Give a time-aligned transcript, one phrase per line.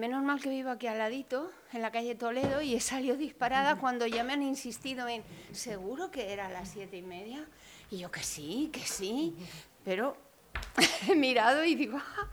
[0.00, 3.76] Menos mal que vivo aquí al ladito, en la calle Toledo, y he salido disparada
[3.76, 5.22] cuando ya me han insistido en,
[5.52, 7.44] ¿seguro que era a las siete y media?
[7.90, 9.36] Y yo que sí, que sí,
[9.84, 10.16] pero
[11.06, 12.28] he mirado y digo, ah",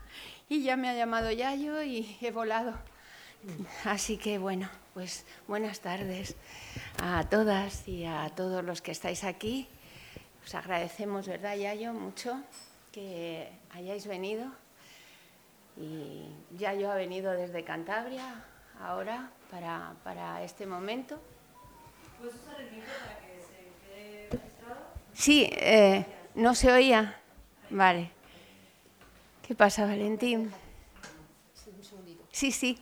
[0.48, 2.72] y ya me ha llamado Yayo y he volado.
[3.84, 6.36] Así que bueno, pues buenas tardes
[7.02, 9.68] a todas y a todos los que estáis aquí.
[10.42, 11.92] Os agradecemos, ¿verdad, Yayo?
[11.92, 12.40] Mucho
[12.92, 14.50] que hayáis venido.
[15.78, 18.44] Y Yayo ha venido desde Cantabria
[18.80, 21.18] ahora para, para este momento.
[22.18, 24.80] ¿Puedes usar el micro para que se quede registrado?
[25.12, 26.04] Sí, eh,
[26.34, 27.20] no se oía.
[27.70, 28.10] Vale.
[29.46, 30.50] ¿Qué pasa, Valentín?
[32.32, 32.78] Sí, sí.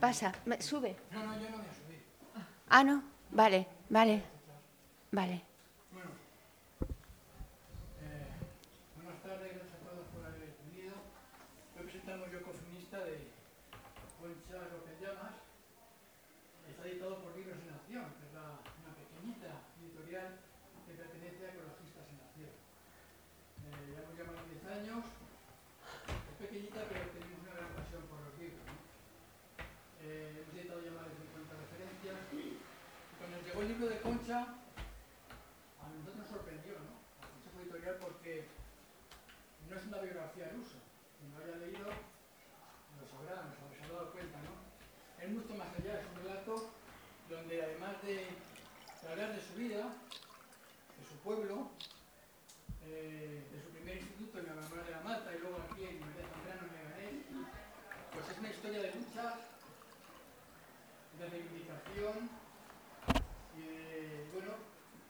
[0.00, 0.96] Pasa, sube.
[1.10, 2.02] No, no, yo no voy a subir.
[2.68, 4.22] Ah, no, vale, vale,
[5.10, 5.42] vale.
[5.90, 6.10] Bueno,
[8.02, 8.28] eh,
[8.94, 10.94] buenas tardes, gracias a todos por haber venido.
[11.74, 13.26] Hoy presentamos Yo Cofinista de
[14.20, 15.34] Concha López Llamas.
[16.70, 20.38] Está editado por Libros en Acción, que es la, una pequeñita editorial
[20.86, 22.54] que pertenece a Ecologistas en Acción.
[23.66, 25.02] Eh, ya hemos llamado 10 años.
[26.06, 28.62] Es pequeñita, pero tenemos una gran pasión por los libros.
[28.62, 28.78] ¿no?
[30.06, 32.16] Eh, hemos editado ya más de 50 referencias.
[32.32, 32.62] Y
[33.18, 36.94] cuando nos llegó el libro de Concha, a nosotros nos sorprendió, ¿no?
[37.18, 38.46] Al Consejo Editorial porque
[39.68, 39.74] no
[40.42, 40.78] al uso.
[41.18, 44.54] Quien lo haya leído lo sabrá, nos habrá dado cuenta, ¿no?
[45.22, 46.70] Es mucho más allá, es un relato
[47.28, 48.26] donde además de
[49.08, 49.84] hablar de su vida,
[50.98, 51.70] de su pueblo,
[52.84, 56.02] eh, de su primer instituto en la Memorial de la Mata y luego aquí en
[56.02, 57.14] Universidad Zambrano en Leganés,
[58.12, 59.34] pues es una historia de luchas,
[61.18, 62.30] de reivindicación,
[63.56, 64.54] y de, bueno,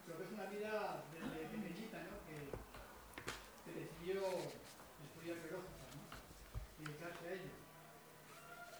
[0.05, 2.17] creo que es una vida desde pequeñita, ¿no?
[2.25, 2.49] Que,
[3.65, 4.25] que decidió
[5.05, 6.01] estudiar biológica, ¿no?
[6.79, 7.53] Y dedicarse a ello.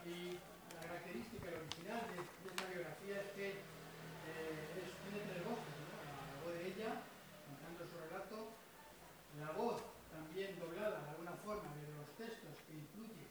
[0.09, 0.39] Y
[0.73, 5.75] la característica, la original de, de esta biografía es que eh, es, tiene tres voces,
[5.85, 6.01] ¿no?
[6.01, 6.91] La voz de ella,
[7.45, 8.57] contando su relato,
[9.37, 9.77] la voz
[10.09, 13.29] también doblada de alguna forma de los textos que incluye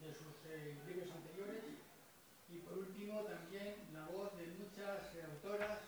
[0.00, 1.60] de sus eh, libros anteriores
[2.48, 5.78] y por último también la voz de muchas eh, autoras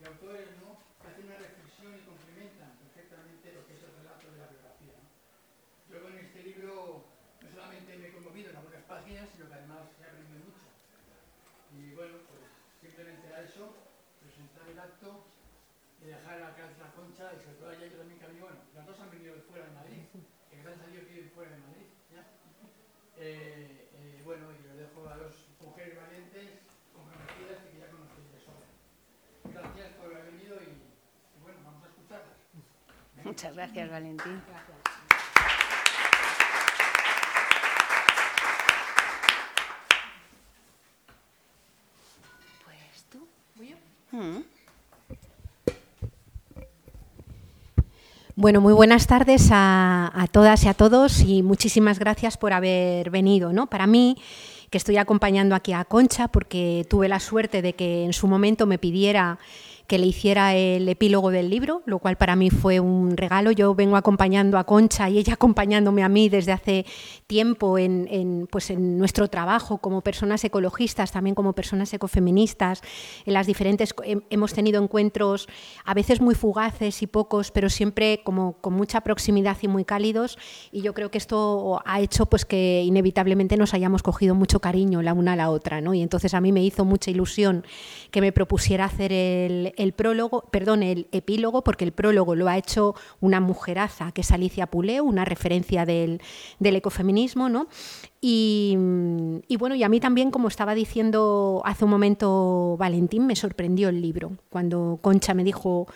[0.00, 0.80] y autores ¿no?
[1.00, 4.96] que hacen una reflexión y complementan perfectamente lo que es el relato de la biografía.
[4.96, 5.04] ¿no?
[5.92, 7.04] Yo con este libro
[7.42, 10.64] no solamente me he conmovido en algunas páginas, sino que además he aprendido mucho.
[11.76, 12.48] Y bueno, pues
[12.80, 13.76] simplemente a eso,
[14.24, 15.26] presentar el acto
[16.00, 18.60] y dejar a la concha y sobre todo a Yayo también que ha venido, bueno,
[18.74, 20.02] las dos han venido de fuera de Madrid,
[20.48, 21.88] que gracias a Dios viven fuera de Madrid.
[22.12, 22.24] ¿ya?
[23.16, 26.60] Eh, eh, bueno, y los dejo a dos mujeres valientes,
[26.92, 28.68] comprometidas y que ya conocéis de sobra.
[29.44, 32.38] Gracias por haber venido y, y bueno, vamos a escucharlas.
[33.44, 34.42] Muchas gracias, Valentín.
[42.64, 43.28] Pues tú.
[44.12, 44.44] Mm.
[48.34, 53.10] Bueno, muy buenas tardes a, a, todas y a todos y muchísimas gracias por haber
[53.10, 53.52] venido.
[53.52, 53.66] ¿no?
[53.66, 54.16] Para mí,
[54.70, 58.64] que estoy acompañando aquí a Concha, porque tuve la suerte de que en su momento
[58.64, 59.38] me pidiera
[59.86, 63.50] que le hiciera el epílogo del libro, lo cual para mí fue un regalo.
[63.50, 66.86] Yo vengo acompañando a Concha y ella acompañándome a mí desde hace
[67.26, 72.80] tiempo en, en, pues en nuestro trabajo como personas ecologistas, también como personas ecofeministas.
[73.26, 73.94] En las diferentes
[74.30, 75.48] hemos tenido encuentros
[75.84, 80.38] a veces muy fugaces y pocos, pero siempre como con mucha proximidad y muy cálidos.
[80.72, 85.02] Y yo creo que esto ha hecho pues que inevitablemente nos hayamos cogido mucho cariño
[85.02, 85.94] la una a la otra, ¿no?
[85.94, 87.66] Y entonces a mí me hizo mucha ilusión
[88.10, 92.56] que me propusiera hacer el, el prólogo, perdón, el epílogo, porque el prólogo lo ha
[92.58, 96.20] hecho una mujeraza, que es Alicia Puleu, una referencia del,
[96.58, 97.68] del ecofeminismo, ¿no?
[98.20, 98.76] Y,
[99.48, 103.88] y, bueno, y a mí también, como estaba diciendo hace un momento Valentín, me sorprendió
[103.88, 104.32] el libro.
[104.48, 105.86] Cuando Concha me dijo,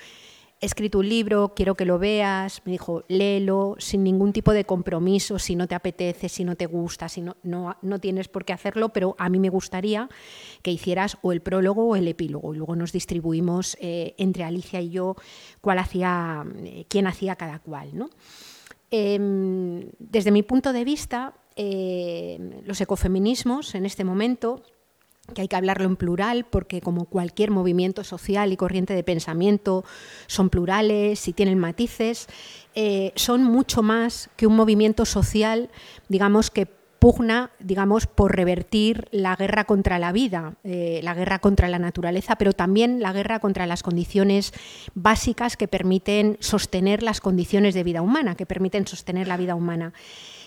[0.60, 4.64] he escrito un libro, quiero que lo veas, me dijo, léelo sin ningún tipo de
[4.64, 8.44] compromiso, si no te apetece, si no te gusta, si no, no, no, tienes por
[8.44, 10.08] qué hacerlo, pero a mí me gustaría
[10.62, 12.54] que hicieras o el prólogo o el epílogo.
[12.54, 15.14] Y luego nos distribuimos eh, entre Alicia y yo
[15.60, 17.96] cuál hacía, eh, quién hacía cada cual.
[17.96, 18.10] ¿no?
[18.90, 24.62] Eh, desde mi punto de vista, los ecofeminismos en este momento
[25.34, 29.84] que hay que hablarlo en plural porque como cualquier movimiento social y corriente de pensamiento
[30.26, 32.28] son plurales y tienen matices,
[32.74, 35.70] eh, son mucho más que un movimiento social,
[36.08, 36.66] digamos, que
[36.98, 42.36] pugna, digamos, por revertir la guerra contra la vida, eh, la guerra contra la naturaleza,
[42.36, 44.52] pero también la guerra contra las condiciones
[44.94, 49.92] básicas que permiten sostener las condiciones de vida humana, que permiten sostener la vida humana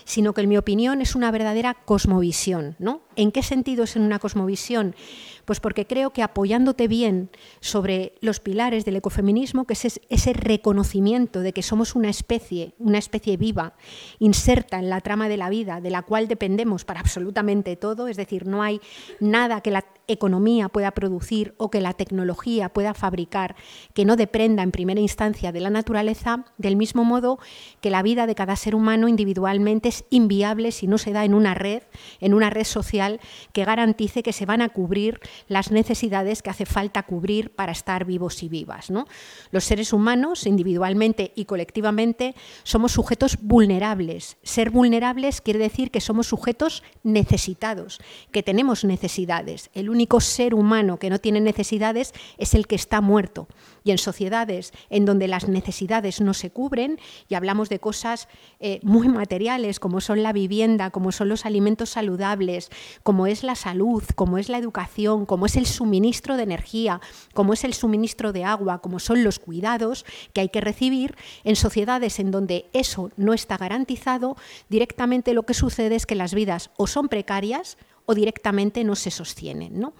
[0.04, 2.76] sino que en mi opinión es una verdadera cosmovisión.
[2.78, 3.02] ¿no?
[3.16, 4.94] ¿En qué sentido es en una cosmovisión?
[5.44, 7.30] Pues porque creo que apoyándote bien
[7.60, 12.98] sobre los pilares del ecofeminismo, que es ese reconocimiento de que somos una especie, una
[12.98, 13.74] especie viva,
[14.18, 18.16] inserta en la trama de la vida, de la cual dependemos para absolutamente todo, es
[18.16, 18.80] decir, no hay
[19.20, 23.54] nada que la economía pueda producir o que la tecnología pueda fabricar
[23.94, 27.38] que no dependa en primera instancia de la naturaleza, del mismo modo
[27.80, 31.34] que la vida de cada ser humano individualmente es inviable si no se da en
[31.34, 31.82] una red,
[32.20, 33.20] en una red social
[33.52, 38.04] que garantice que se van a cubrir las necesidades que hace falta cubrir para estar
[38.04, 38.90] vivos y vivas.
[38.90, 39.06] ¿no?
[39.50, 44.36] Los seres humanos, individualmente y colectivamente, somos sujetos vulnerables.
[44.42, 48.00] Ser vulnerables quiere decir que somos sujetos necesitados,
[48.30, 49.70] que tenemos necesidades.
[49.74, 53.48] El único ser humano que no tiene necesidades es el que está muerto.
[53.84, 56.98] Y en sociedades en donde las necesidades no se cubren,
[57.28, 58.28] y hablamos de cosas
[58.60, 62.70] eh, muy materiales como son la vivienda, como son los alimentos saludables,
[63.02, 67.00] como es la salud, como es la educación, como es el suministro de energía,
[67.34, 71.56] como es el suministro de agua, como son los cuidados que hay que recibir, en
[71.56, 74.36] sociedades en donde eso no está garantizado,
[74.68, 77.76] directamente lo que sucede es que las vidas o son precarias
[78.06, 79.78] o directamente no se sostienen.
[79.78, 79.94] ¿no?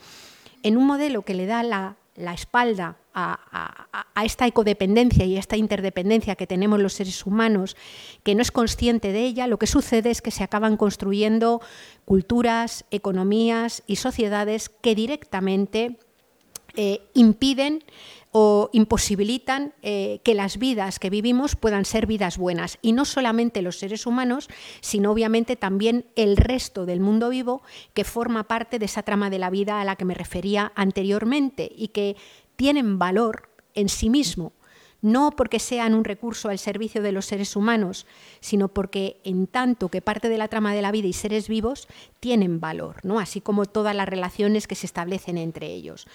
[0.63, 1.97] En un modelo que le da la,
[2.33, 3.89] espalda a,
[4.25, 7.77] esta ecodependencia y a esta interdependencia que tenemos los seres humanos,
[8.23, 11.61] que no es consciente de ella, lo que sucede es que se acaban construyendo
[12.05, 15.99] culturas, economías y sociedades que directamente
[16.75, 17.85] eh, impiden
[18.35, 22.79] o imposibilitan eh, que las vidas que vivimos puedan ser vidas buenas.
[22.81, 24.49] Y no solamente los seres humanos,
[24.81, 27.63] sino obviamente también el resto del mundo vivo
[27.93, 31.71] que forma parte de esa trama de la vida a la que me refería anteriormente
[31.77, 32.17] y que
[32.63, 34.53] tienen valor en sí mismo
[35.01, 38.07] no porque sean un recurso al servicio de los seres humanos,
[38.39, 41.89] sino porque en tanto que parte de la trama de la vida y seres vivos
[42.21, 43.19] tienen valor, ¿no?
[43.19, 46.07] así como todas las relaciones que se establecen entre ellos.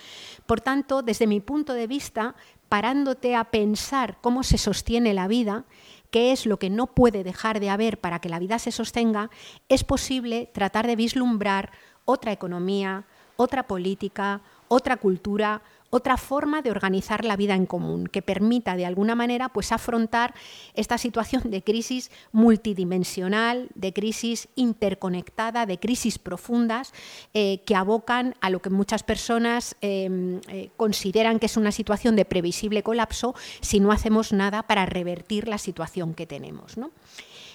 [0.45, 2.35] Por tanto, desde mi punto de vista,
[2.69, 5.65] parándote a pensar cómo se sostiene la vida,
[6.11, 9.29] qué es lo que no puede dejar de haber para que la vida se sostenga,
[9.67, 11.73] es posible tratar de vislumbrar
[12.05, 13.05] otra economía,
[13.35, 18.85] otra política, otra cultura, otra forma de organizar la vida en común, que permita de
[18.85, 20.33] alguna manera pues, afrontar
[20.73, 26.93] esta situación de crisis multidimensional, de crisis interconectada, de crisis profundas,
[27.33, 32.15] eh, que abocan a lo que muchas personas em, eh, consideran que es una situación
[32.15, 36.75] de previsible colapso si no hacemos nada para revertir la situación que tenemos.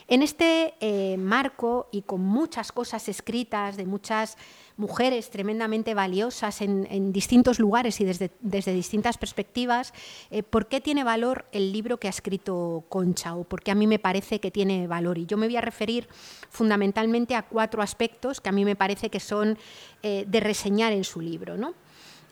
[0.08, 4.36] En este eh, marco y con muchas cosas escritas de muchas
[4.76, 8.30] mujeres tremendamente valiosas en, distintos lugares y desde,
[8.72, 9.92] distintas perspectivas,
[10.30, 13.74] eh, ¿por qué tiene valor el libro que ha escrito Concha o por qué a
[13.74, 15.18] mí me parece que tiene valor?
[15.18, 16.08] Y yo me voy a referir
[16.50, 19.58] fundamentalmente a cuatro aspectos que a mí me parece que son
[20.02, 21.56] eh, de reseñar en su libro.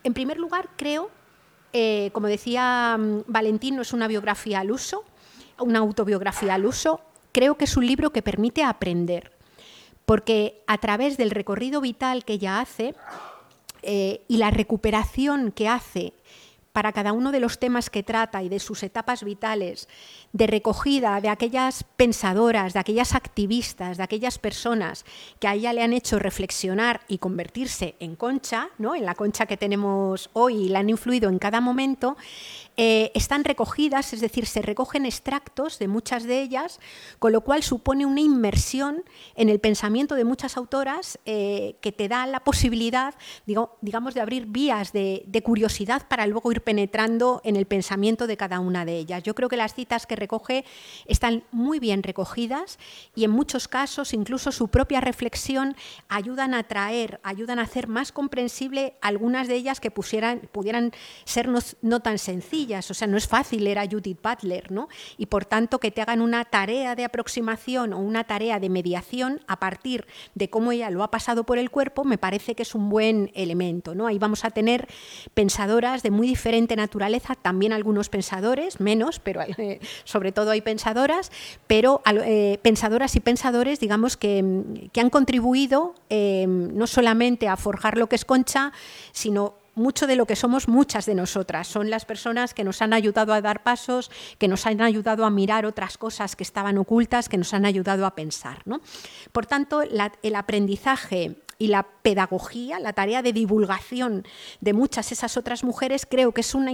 [0.02, 1.10] En primer lugar, creo,
[1.72, 5.04] eh, como decía mm, Valentín, no es una biografía al uso,
[5.58, 7.00] una autobiografía al uso,
[7.32, 9.32] creo que es un libro que permite aprender
[10.10, 12.96] porque a través del recorrido vital que ella hace
[13.82, 16.14] eh, y la recuperación que hace
[16.72, 19.88] para cada uno de los temas que trata y de sus etapas vitales,
[20.32, 25.04] de recogida de aquellas pensadoras, de aquellas activistas, de aquellas personas
[25.38, 28.96] que a ella le han hecho reflexionar y convertirse en concha, ¿no?
[28.96, 32.16] en la concha que tenemos hoy y la han influido en cada momento,
[32.76, 36.80] eh, están recogidas, es decir, se recogen extractos de muchas de ellas,
[37.18, 42.08] con lo cual supone una inmersión en el pensamiento de muchas autoras eh, que te
[42.08, 43.14] da la posibilidad,
[43.80, 48.60] digamos, de abrir vías de, curiosidad para luego ir penetrando en el pensamiento de cada
[48.60, 49.22] una de ellas.
[49.22, 50.64] Yo creo que las citas que recoge
[51.06, 52.78] están muy bien recogidas
[53.14, 55.76] y en muchos casos incluso su propia reflexión
[56.08, 60.92] ayudan a traer, ayudan a hacer más comprensible algunas de ellas que pusieran, pudieran
[61.24, 61.48] ser
[61.80, 64.88] no tan sencillas o sea, no es fácil leer a Judith Butler, ¿no?
[65.16, 69.40] Y por tanto que te hagan una tarea de aproximación o una tarea de mediación
[69.46, 72.74] a partir de cómo ella lo ha pasado por el cuerpo, me parece que es
[72.74, 74.06] un buen elemento, ¿no?
[74.06, 74.88] Ahí vamos a tener
[75.34, 81.30] pensadoras de muy diferente naturaleza, también algunos pensadores, menos, pero eh, sobre todo hay pensadoras,
[81.66, 84.38] pero eh, pensadoras y pensadores, digamos, que,
[85.00, 88.72] han contribuido eh, no solamente a forjar lo que es Concha,
[89.12, 91.68] sino mucho de lo que somos muchas de nosotras.
[91.68, 95.30] Son las personas que nos han ayudado a dar pasos, que nos han ayudado a
[95.30, 98.62] mirar otras cosas que estaban ocultas, que nos han ayudado a pensar.
[99.32, 104.24] Por tanto, el aprendizaje y la pedagogía, la tarea de divulgación
[104.60, 106.72] de muchas esas otras mujeres, creo que es, una,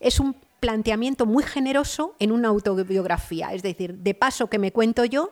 [0.00, 3.54] es un planteamiento muy generoso en una autobiografía.
[3.54, 5.30] Es decir, de paso que me cuento yo,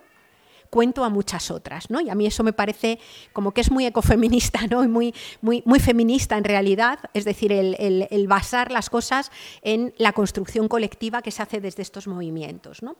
[0.71, 2.01] cuento a muchas otras, ¿no?
[2.01, 2.99] Y a mí eso me parece
[3.33, 4.85] como que es muy ecofeminista, ¿no?
[4.85, 9.31] Y muy, muy, muy feminista en realidad, es decir, el, basar las cosas
[9.63, 12.97] en la construcción colectiva que se hace desde estos movimientos, ¿no?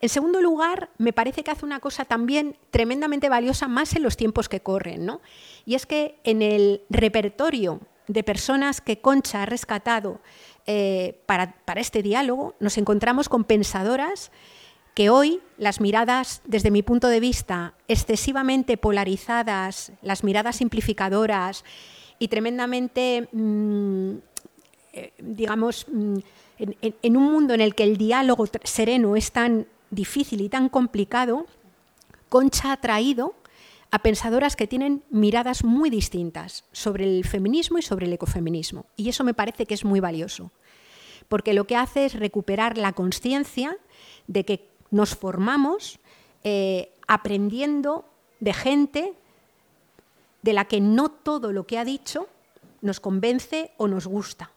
[0.00, 4.16] En segundo lugar, me parece que hace una cosa también tremendamente valiosa más en los
[4.16, 5.20] tiempos que corren, ¿no?
[5.64, 10.20] Y es que en el repertorio de personas que Concha ha rescatado
[10.66, 14.30] eh, para, para este diálogo, nos encontramos con pensadoras
[14.94, 21.64] que hoy las miradas, desde mi punto de vista, excesivamente polarizadas, las miradas simplificadoras
[22.18, 24.12] y tremendamente, mm,
[24.92, 26.18] eh, digamos, mm,
[26.58, 31.46] en, un mundo en el que el diálogo sereno es tan difícil y tan complicado,
[32.28, 33.34] Concha ha traído
[33.90, 38.86] a pensadoras que tienen miradas muy distintas sobre el feminismo y sobre el ecofeminismo.
[38.96, 40.50] Y eso me parece que es muy valioso,
[41.28, 43.76] porque lo que hace es recuperar la conciencia
[44.28, 45.98] de que nos formamos
[46.44, 48.04] eh, aprendiendo
[48.38, 49.14] de gente
[50.42, 52.28] de la que no todo lo que ha dicho
[52.80, 54.52] nos convence o nos gusta.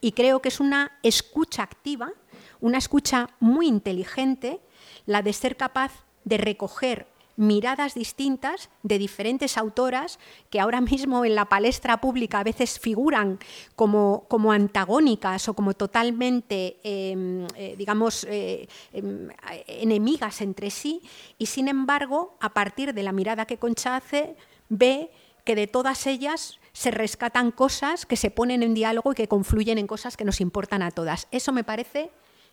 [0.00, 2.12] Y creo que es una escucha activa,
[2.60, 4.60] una escucha muy inteligente,
[5.06, 5.92] la de ser capaz
[6.24, 10.18] de recoger miradas distintas de diferentes autoras
[10.50, 13.38] que ahora mismo en la palestra pública a veces figuran
[13.76, 19.28] como, como antagónicas o como totalmente, em, eh, digamos, eh, em,
[19.66, 21.02] enemigas entre sí,
[21.38, 24.36] y sin embargo, a partir de la mirada que Concha hace,
[24.68, 25.10] ve
[25.44, 29.78] que de todas ellas se rescatan cosas que se ponen en diálogo y que confluyen
[29.78, 31.28] en cosas que nos importan a todas.
[31.30, 32.10] Eso me parece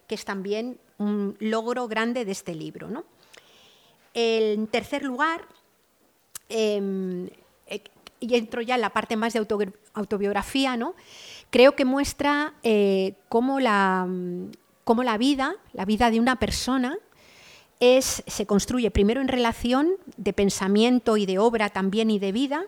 [0.08, 2.90] que es también un logro grande de este libro.
[2.90, 3.06] ¿no?
[4.14, 5.42] En tercer lugar,
[6.50, 7.28] em,
[7.68, 7.82] eh,
[8.20, 9.46] y entro ya en la parte más de
[9.94, 10.96] autobiografía, ¿no?
[11.52, 14.08] creo que muestra eh, cómo, la,
[14.84, 16.98] cómo, la, vida, la vida de una persona,
[17.80, 22.64] es, se construye primero en relación de pensamiento y de obra también y de vida,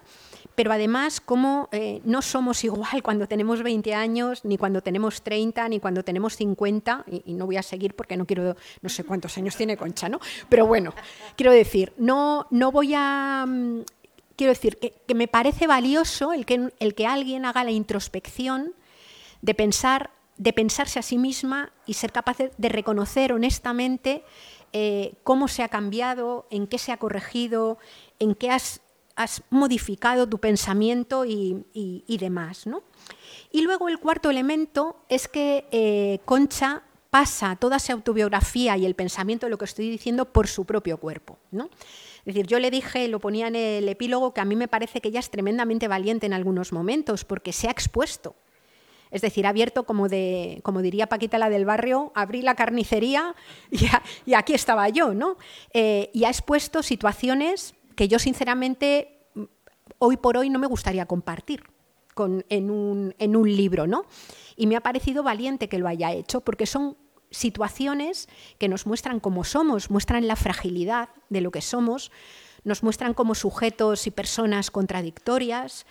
[0.55, 5.69] pero además como eh, no somos igual cuando tenemos 20 años, ni cuando tenemos 30,
[5.69, 9.37] ni cuando tenemos 50, y, no voy a seguir porque no quiero, no sé cuántos
[9.37, 10.19] años tiene Concha, ¿no?
[10.49, 10.93] Pero bueno,
[11.35, 13.45] quiero decir, no, no voy a...
[13.47, 13.81] Mm,
[14.35, 18.73] quiero decir que, me parece valioso el que, el que alguien haga la introspección
[19.41, 24.23] de pensar de pensarse a sí misma y ser capaz de reconocer honestamente
[24.75, 27.77] eh, cómo se ha cambiado, en qué se ha corregido,
[28.17, 28.81] en qué has
[29.15, 32.65] has modificado tu pensamiento y, demás.
[32.67, 32.83] ¿no?
[33.51, 38.95] Y luego el cuarto elemento es que eh, Concha pasa toda su autobiografía y el
[38.95, 41.37] pensamiento de lo que estoy diciendo por su propio cuerpo.
[41.51, 41.69] ¿no?
[42.25, 44.99] Es decir, yo le dije, lo ponía en el epílogo, que a mí me parece
[44.99, 48.35] que ella es tremendamente valiente en algunos momentos porque se ha expuesto.
[49.11, 53.35] Es decir, ha abierto, como, de, como diría Paquita la del barrio, abrí la carnicería
[54.25, 55.37] y, aquí estaba yo, ¿no?
[55.71, 59.19] Eh, y ha expuesto situaciones que yo sinceramente
[59.99, 61.63] hoy por hoy no me gustaría compartir
[62.49, 64.05] en, un, libro, ¿no?
[64.55, 66.97] Y me ha parecido valiente que lo haya hecho porque son
[67.31, 72.11] situaciones que nos muestran cómo somos, muestran la fragilidad de lo que somos,
[72.63, 75.85] nos muestran como sujetos y personas contradictorias,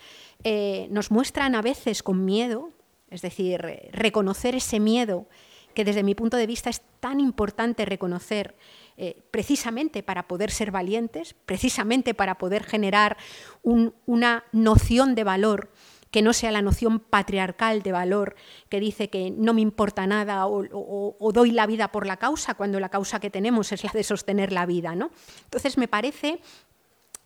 [0.45, 2.71] eh, nos muestran a veces con miedo,
[3.11, 3.61] es decir,
[3.93, 5.27] reconocer ese miedo
[5.75, 8.55] que desde mi punto de vista es tan importante reconocer
[8.97, 13.17] eh, precisamente para poder ser valientes, precisamente para poder generar
[13.63, 15.71] una noción de valor
[16.13, 18.37] que no sea la noción patriarcal de valor
[18.69, 22.79] que dice que no me importa nada o, doy la vida por la causa, cuando
[22.79, 24.95] la causa que tenemos es la de sostener la vida.
[24.95, 25.11] ¿no?
[25.45, 26.41] Entonces me parece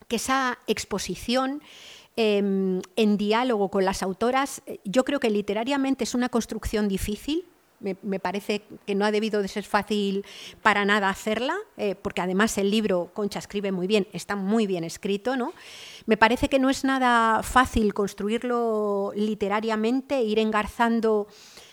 [0.06, 1.62] que esa exposición
[2.14, 7.44] em, en diálogo con las autoras, eh, yo creo que literariamente es una construcción difícil,
[7.80, 10.24] me, parece que no ha debido de ser fácil
[10.62, 14.84] para nada hacerla, eh, porque además el libro, Concha escribe muy bien, está muy bien
[14.84, 15.52] escrito, ¿no?
[16.06, 21.26] Me parece que no es nada fácil construirlo literariamente, ir engarzando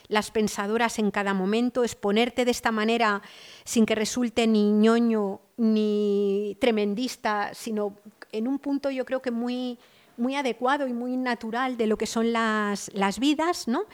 [0.10, 3.22] las pensadoras en cada momento, exponerte de esta manera
[3.64, 7.98] sin que resulte ni ñoño ni tremendista, sino
[8.32, 9.80] en un punto yo creo que muy,
[10.18, 13.86] muy adecuado y muy natural de lo que son las, las vidas, ¿no?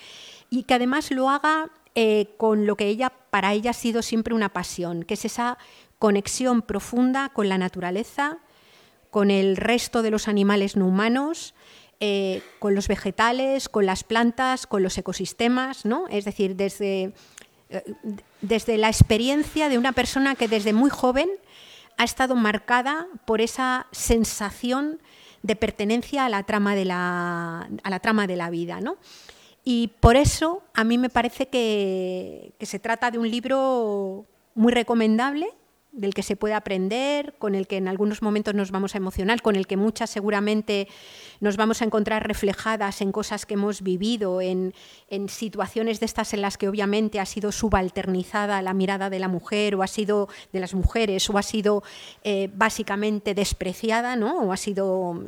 [0.49, 4.33] y que además lo haga eh, con lo que ella, para ella ha sido siempre
[4.33, 5.57] una pasión, que es esa
[5.97, 8.37] conexión profunda con la naturaleza,
[9.11, 11.53] con el resto de los animales no humanos,
[11.99, 16.07] eh, con los vegetales, con las plantas, con los ecosistemas, ¿no?
[16.07, 17.13] Es decir, desde,
[17.69, 17.83] eh,
[18.41, 21.29] desde la experiencia de una persona que desde muy joven
[21.97, 25.01] ha estado marcada por esa sensación
[25.43, 28.79] de pertenencia a la trama de la, a la, trama de la vida.
[28.79, 28.97] ¿no?
[29.71, 35.45] Y por eso a mí me parece que, se trata de un libro muy recomendable
[35.91, 39.43] del que se puede aprender, con el que en algunos momentos nos vamos a emocionar,
[39.43, 40.87] con el que muchas seguramente
[41.39, 44.73] nos vamos a encontrar reflejadas en cosas que hemos vivido, en,
[45.27, 49.75] situaciones de estas en las que obviamente ha sido subalternizada la mirada de la mujer
[49.75, 51.83] o ha sido de las mujeres o ha sido
[52.23, 54.39] eh, básicamente despreciada ¿no?
[54.39, 55.23] o ha, sido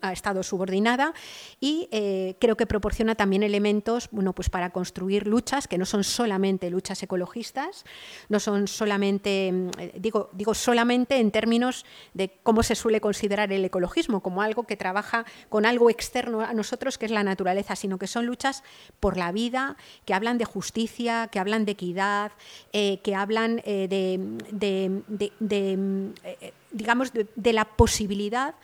[0.00, 1.14] ha estado subordinada
[1.60, 6.04] y eh, creo que proporciona también elementos bueno, pues para construir luchas que no son
[6.04, 7.84] solamente luchas ecologistas,
[8.28, 9.48] no son solamente,
[9.78, 11.84] eh, digo, digo solamente en términos
[12.14, 16.52] de cómo se suele considerar el ecologismo, como algo que trabaja con algo externo a
[16.52, 18.62] nosotros que es la naturaleza, sino que son luchas
[19.00, 22.32] por la vida, que hablan de justicia, que hablan de equidad,
[22.72, 25.02] eh, que hablan eh, de,
[25.50, 28.54] eh, digamos, de la posibilidad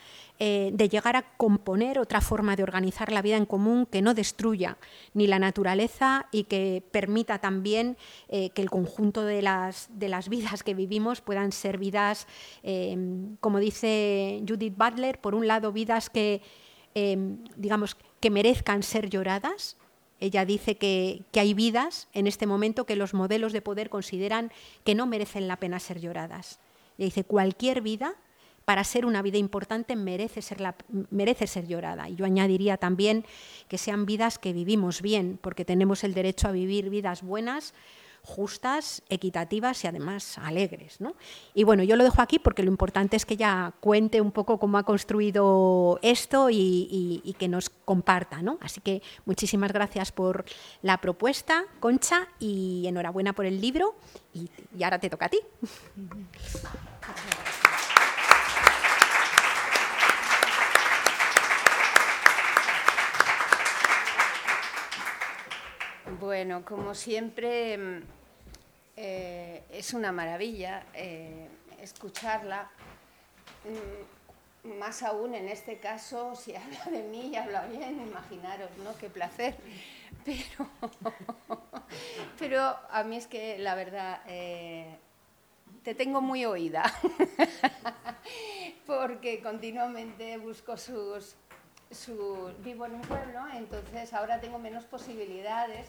[0.43, 4.15] eh, de llegar a componer otra forma de organizar la vida en común que no
[4.15, 4.79] destruya
[5.13, 7.99] ni la naturaleza y que permita también
[8.31, 12.27] eh, que el conjunto de las, de las vidas que vivimos puedan ser vidas,
[12.63, 12.97] eh,
[13.41, 16.41] como dice Judith Butler, por un lado vidas que,
[16.95, 19.77] digamos, que merezcan ser lloradas,
[20.21, 24.51] ella dice que, que, hay vidas en este momento que los modelos de poder consideran
[24.85, 26.61] que no merecen la pena ser lloradas.
[26.97, 28.15] Ella dice, cualquier vida
[28.71, 30.63] para ser una vida importante merece ser,
[31.11, 32.09] merece ser llorada.
[32.09, 33.25] Y yo añadiría también
[33.67, 37.75] que sean vidas que vivimos bien, porque tenemos el derecho a vivir vidas buenas,
[38.23, 40.99] justas, equitativas y además alegres.
[41.53, 44.61] Y bueno, yo lo dejo aquí porque lo importante es que ella cuente un poco
[44.61, 48.41] cómo ha construido esto y, que nos comparta.
[48.41, 48.57] ¿no?
[48.61, 50.45] Así que muchísimas gracias por
[50.83, 53.97] la propuesta, Concha, y enhorabuena por el libro.
[54.33, 54.49] Y,
[54.79, 55.41] y ahora te toca a ti.
[66.19, 68.03] Bueno, como siempre, mm,
[68.97, 71.49] eh, es una maravilla eh,
[71.81, 72.69] escucharla,
[73.65, 78.97] mm, más aún en este caso, si habla de mí y habla bien, imaginaros, ¿no?
[78.99, 79.57] Qué placer.
[80.25, 80.69] Pero,
[82.39, 84.99] pero a mí es que la verdad, eh,
[85.83, 86.83] te tengo muy oída,
[88.87, 91.37] porque continuamente busco sus,
[92.63, 95.89] vivo en un pueblo, entonces ahora tengo menos posibilidades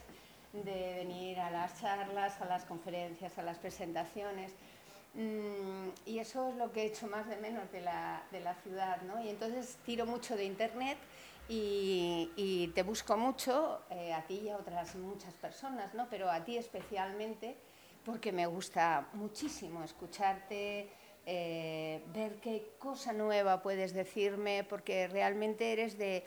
[0.54, 4.52] de venir a las charlas, a las conferencias, a las presentaciones.
[5.14, 8.56] Mm, y eso es lo que he hecho más de menos de la, de la
[8.56, 9.22] ciudad, ¿no?
[9.22, 10.98] Y entonces tiro mucho de internet
[11.48, 16.08] y, te busco mucho, eh, a ti y a otras muchas personas, ¿no?
[16.10, 17.58] Pero a ti especialmente,
[18.06, 20.90] porque me gusta muchísimo escucharte,
[21.25, 26.23] eh, ver qué cosa nueva puedes decirme, porque realmente eres de,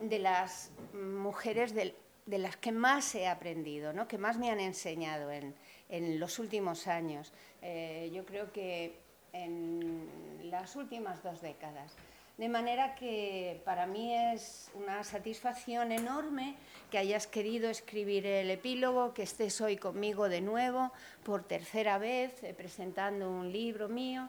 [0.00, 1.94] de las mujeres del,
[2.26, 4.08] de las que más he aprendido, ¿no?
[4.08, 5.54] que más me han enseñado en,
[5.88, 7.32] en los últimos años.
[7.60, 8.94] Eh, yo creo que
[9.32, 10.08] en
[10.44, 11.92] las últimas dos décadas.
[12.38, 16.56] De manera que para mí es una satisfacción enorme
[16.90, 20.92] que hayas querido escribir el epílogo, que estés hoy conmigo de nuevo,
[21.24, 24.28] por tercera vez, eh, presentando un libro mío.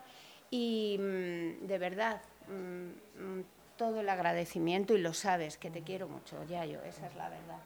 [0.52, 3.44] Y mm, de verdad, mm, mm,
[3.78, 7.60] todo el agradecimiento, y lo sabes, que te quiero mucho, Yayo, esa es la verdad.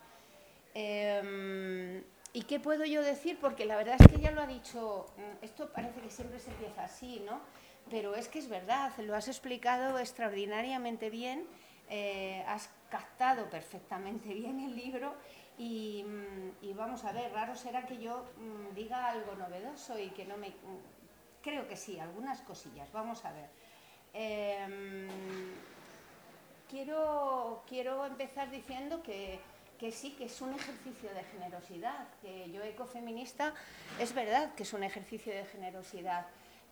[0.73, 3.39] Em, ¿Y qué puedo yo decir?
[3.41, 5.07] Porque la verdad es que ya lo ha dicho,
[5.41, 7.41] esto parece que siempre se empieza así, ¿no?
[7.89, 11.47] Pero es que es verdad, lo has explicado extraordinariamente bien,
[11.89, 15.13] eh, has captado perfectamente bien el libro
[15.57, 20.25] y, mm, vamos a ver, raro será que yo mm, diga algo novedoso y que
[20.25, 20.53] no me...
[21.41, 23.49] Creo que sí, algunas cosillas, vamos a ver.
[24.13, 25.07] Em,
[26.69, 29.39] quiero, quiero empezar diciendo que
[29.77, 33.53] que sí, que es un ejercicio de generosidad, que yo ecofeminista
[33.99, 36.25] es verdad que es un ejercicio de generosidad,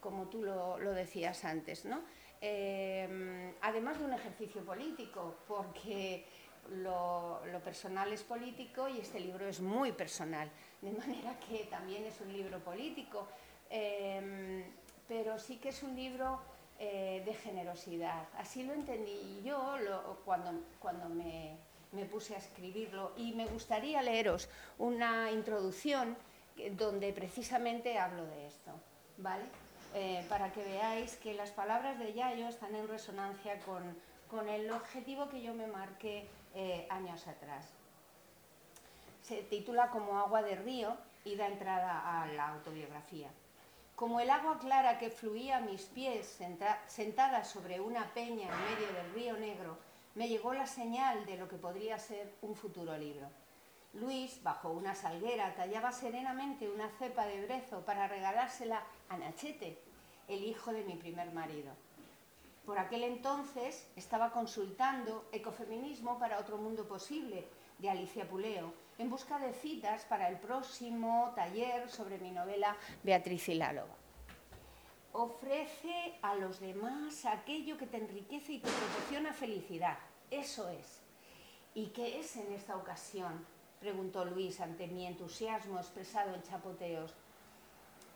[0.06, 2.00] como tú lo, decías antes, ¿no?
[2.39, 6.24] Eh, además de un ejercicio político, porque
[6.70, 10.48] lo, personal es político y este libro es muy personal,
[10.80, 13.28] de manera que también es un libro político,
[13.72, 14.63] eh,
[15.08, 16.39] pero sí que es un libro
[16.78, 18.28] eh, de generosidad.
[18.38, 19.76] Así lo entendí yo
[20.24, 21.58] cuando, cuando me
[21.94, 26.18] me puse a escribirlo y me gustaría leeros una introducción
[26.74, 28.72] donde precisamente hablo de esto,
[29.18, 29.46] ¿vale?
[29.98, 33.96] Eh, para que veáis que las palabras de Yayo están en resonancia con,
[34.30, 37.72] con el objetivo que yo me marqué eh, años atrás.
[39.22, 43.30] Se titula Como agua de río y da entrada a la autobiografía.
[43.96, 46.42] Como el agua clara que fluía a mis pies
[46.88, 49.78] sentada sobre una peña en medio del río Negro,
[50.16, 53.30] me llegó la señal de lo que podría ser un futuro libro.
[53.94, 59.85] Luis, bajo una salguera, tallaba serenamente una cepa de brezo para regalársela a Nachete,
[60.28, 61.72] el hijo de mi primer marido.
[62.66, 67.46] Por aquel entonces estaba consultando Ecofeminismo para otro mundo posible
[67.78, 73.50] de Alicia Puleo, en busca de citas para el próximo taller sobre mi novela Beatriz
[73.50, 73.62] y
[75.12, 79.98] Ofrece a los demás aquello que te enriquece y te proporciona felicidad.
[80.32, 81.02] Eso es.
[81.74, 83.46] ¿Y qué es en esta ocasión?
[83.80, 87.14] preguntó Luis ante mi entusiasmo expresado en chapoteos.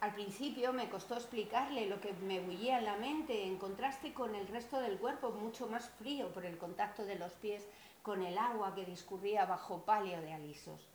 [0.01, 4.33] Al principio me costó explicarle lo que me bullía en la mente en contraste con
[4.33, 7.67] el resto del cuerpo mucho más frío por el contacto de los pies
[8.01, 10.88] con el agua que discurría bajo palio de alisos.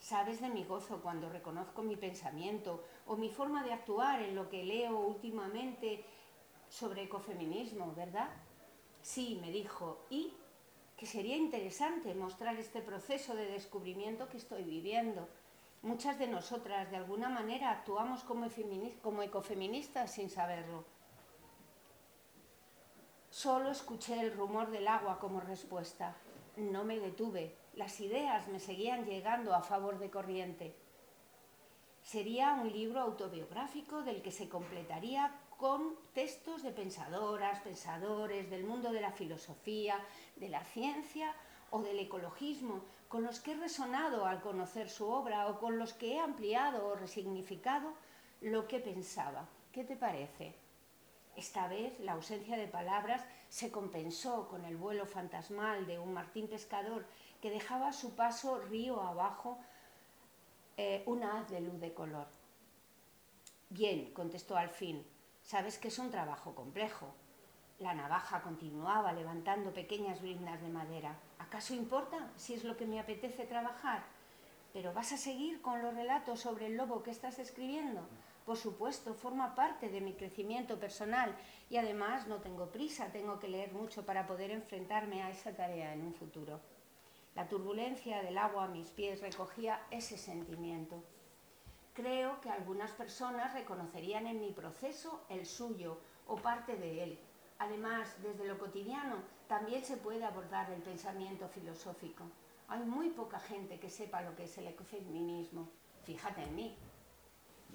[0.00, 4.50] Sabes de mi gozo cuando reconozco mi pensamiento o mi forma de actuar en lo
[4.50, 6.04] que leo últimamente
[6.68, 8.28] sobre ecofeminismo, ¿verdad?
[9.00, 10.34] Sí, me dijo, y
[10.98, 15.26] que sería interesante mostrar este proceso de descubrimiento que estoy viviendo.
[15.82, 20.84] Muchas de nosotras, de alguna manera, actuamos como, ecofeministas sin saberlo.
[23.30, 26.16] Solo escuché el rumor del agua como respuesta.
[26.56, 27.54] No me detuve.
[27.74, 30.74] Las ideas me seguían llegando a favor de corriente.
[32.02, 38.92] Sería un libro autobiográfico del que se completaría con textos de pensadoras, pensadores del mundo
[38.92, 39.98] de la filosofía,
[40.36, 41.34] de la ciencia
[41.70, 45.92] o del ecologismo, con los que he resonado al conocer su obra o con los
[45.92, 47.92] que he ampliado o resignificado
[48.40, 49.48] lo que pensaba.
[49.72, 50.54] ¿Qué te parece?
[51.36, 56.48] Esta vez la ausencia de palabras se compensó con el vuelo fantasmal de un Martín
[56.48, 57.06] pescador
[57.40, 59.58] que dejaba a su paso río abajo
[60.76, 62.26] eh, una haz de luz de color.
[63.68, 65.04] Bien, contestó al fin,
[65.46, 67.14] Sabes que es un trabajo complejo.
[67.78, 71.18] La navaja continuaba levantando pequeñas briznas de madera.
[71.38, 74.02] ¿Acaso importa si es lo que me apetece trabajar?
[74.72, 78.08] ¿Pero vas a seguir con los relatos sobre el lobo que estás escribiendo?
[78.46, 81.36] Por supuesto, forma parte de mi crecimiento personal
[81.68, 85.92] y además no tengo prisa, tengo que leer mucho para poder enfrentarme a esa tarea
[85.92, 86.60] en un futuro.
[87.34, 91.02] La turbulencia del agua a mis pies recogía ese sentimiento
[91.96, 97.18] creo que algunas personas reconocerían en mi proceso el suyo o parte de él.
[97.58, 99.16] Además, desde lo cotidiano
[99.48, 102.24] también se puede abordar el pensamiento filosófico.
[102.68, 105.68] Hay muy poca gente que sepa lo que es el ecofeminismo.
[106.04, 106.76] Fíjate en mí.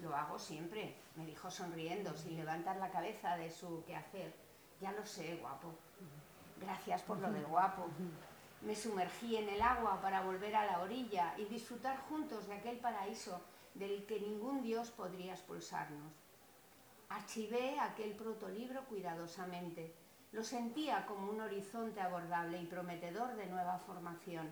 [0.02, 4.34] Lo hago siempre, me dijo sonriendo, sin levantar la cabeza de su quehacer.
[4.80, 5.74] Ya lo sé, guapo.
[6.60, 7.88] Gracias por lo de guapo.
[8.62, 12.78] Me sumergí en el agua para volver a la orilla y disfrutar juntos de aquel
[12.78, 13.42] paraíso
[13.74, 16.14] del que ningún Dios podría expulsarnos.
[17.14, 19.94] Archivé aquel protolibro cuidadosamente.
[20.32, 24.50] Lo sentía como un horizonte abordable y prometedor de nueva formación.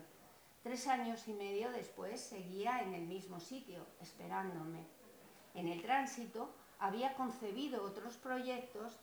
[0.62, 4.84] Tres años y medio después seguía en el mismo sitio, esperándome.
[5.54, 9.00] En el tránsito había concebido otros proyectos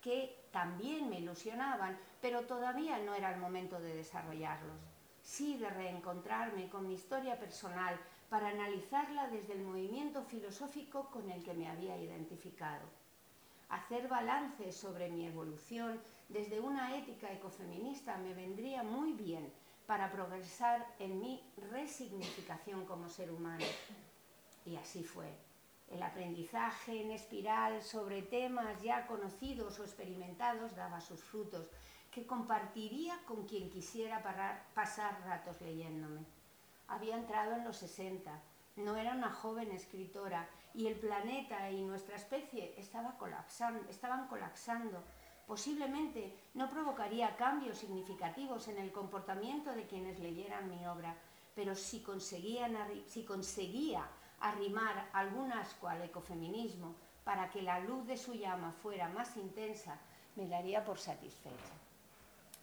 [0.00, 4.78] que también me ilusionaban, pero todavía no era el momento de desarrollarlos.
[5.20, 11.42] Sí de reencontrarme con mi historia personal, para analizarla desde el movimiento filosófico con el
[11.42, 12.99] que me había identificado.
[13.70, 19.52] Hacer balance sobre mi evolución desde una ética ecofeminista me vendría muy bien
[19.86, 23.64] para progresar en mi resignificación como ser humano.
[24.66, 25.32] Y así fue.
[25.88, 31.68] El aprendizaje en espiral sobre temas ya conocidos o experimentados daba sus frutos,
[32.12, 34.22] que compartiría con quien quisiera
[34.74, 36.24] pasar ratos leyéndome
[36.90, 38.30] había entrado en los 60,
[38.76, 45.02] no era una joven escritora y el planeta y nuestra especie estaba colapsando, estaban colapsando.
[45.46, 51.16] Posiblemente no provocaría cambios significativos en el comportamiento de quienes leyeran mi obra,
[51.54, 54.06] pero si, conseguían, si conseguía
[54.40, 59.98] arrimar algún asco al ecofeminismo para que la luz de su llama fuera más intensa,
[60.36, 61.74] me daría por satisfecha.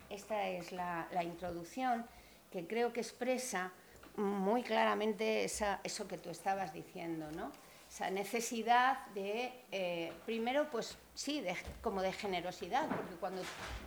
[0.10, 2.06] Esta es la, la introducción
[2.50, 3.72] que creo que expresa
[4.16, 7.52] muy claramente eso que tú estabas diciendo, ¿no?
[7.98, 11.44] Esa necesidad de, eh, primero, pues sí,
[11.82, 13.42] como de generosidad, porque cuando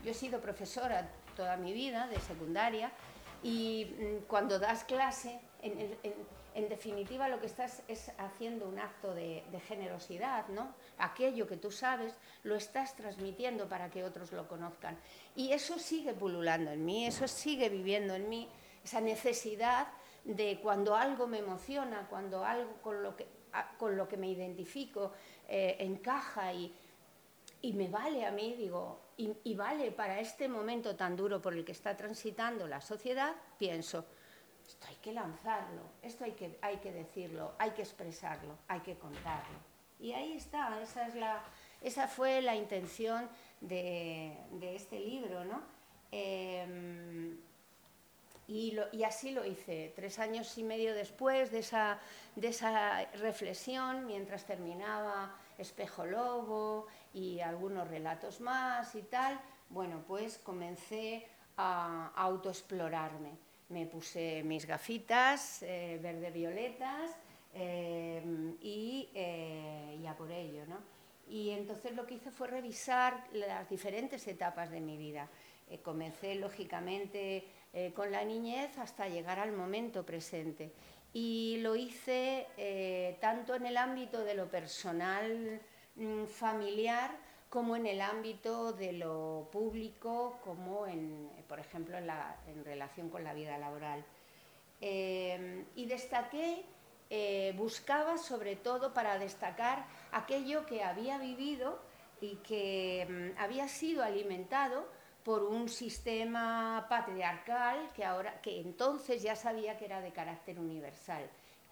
[0.04, 2.90] yo he sido profesora toda mi vida de secundaria
[3.44, 9.44] y mm, cuando das clase, en, definitiva lo que estás es haciendo un acto de,
[9.68, 10.74] generosidad, ¿no?
[10.98, 14.98] Aquello que tú sabes lo estás transmitiendo para que otros lo conozcan.
[15.36, 18.48] Y eso sigue pululando en mí, eso sigue viviendo en mí,
[18.82, 19.86] esa necesidad
[20.24, 23.28] de cuando algo me emociona, cuando algo con lo que,
[23.78, 25.12] con lo que me identifico
[25.48, 26.72] eh, encaja y,
[27.62, 31.64] y me vale a mí, digo, y, vale para este momento tan duro por el
[31.64, 34.06] que está transitando la sociedad, pienso,
[34.66, 38.96] esto hay que lanzarlo, esto hay que, hay que decirlo, hay que expresarlo, hay que
[38.96, 39.58] contarlo.
[39.98, 41.42] Y ahí está, esa, es la,
[41.82, 43.28] esa fue la intención
[43.60, 45.62] de, de este libro, ¿no?
[46.12, 47.36] Eh,
[48.50, 52.00] y, así lo hice, tres años y medio después de esa,
[52.34, 60.38] de esa reflexión, mientras terminaba Espejo Lobo y algunos relatos más y tal, bueno, pues
[60.38, 63.30] comencé a, a autoexplorarme.
[63.68, 67.16] Me puse mis gafitas eh, verde-violetas
[67.54, 68.20] eh,
[68.60, 70.78] y eh, ya por ello, ¿no?
[71.28, 75.28] Y entonces lo que hice fue revisar las diferentes etapas de mi vida.
[75.70, 80.72] Eh, comencé, lógicamente, eh, con la niñez hasta llegar al momento presente.
[81.12, 85.60] Y lo hice eh, tanto en el ámbito de lo personal,
[85.96, 87.10] mm, familiar,
[87.48, 93.10] como en el ámbito de lo público, como en, por ejemplo en, la, en relación
[93.10, 94.04] con la vida laboral.
[94.80, 96.64] Eh, y destaqué,
[97.10, 101.80] eh, buscaba sobre todo para destacar aquello que había vivido
[102.20, 103.06] y que
[103.36, 104.86] mm, había sido alimentado
[105.30, 111.22] por un sistema patriarcal que ahora que entonces ya sabía que era de carácter universal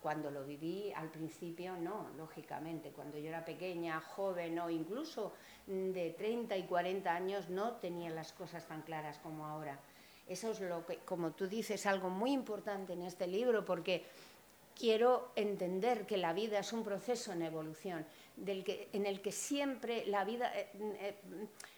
[0.00, 2.90] cuando lo viví al principio, no, lógicamente.
[2.90, 5.32] Cuando yo era pequeña, joven o incluso
[5.66, 9.80] de 30 y 40 años, no tenía las cosas tan claras como ahora.
[10.28, 14.04] Eso es lo que, como tú dices, algo muy importante en este libro, porque
[14.78, 18.06] quiero entender que la vida es un proceso en evolución,
[18.46, 20.70] en el que siempre la vida eh,
[21.00, 21.16] eh,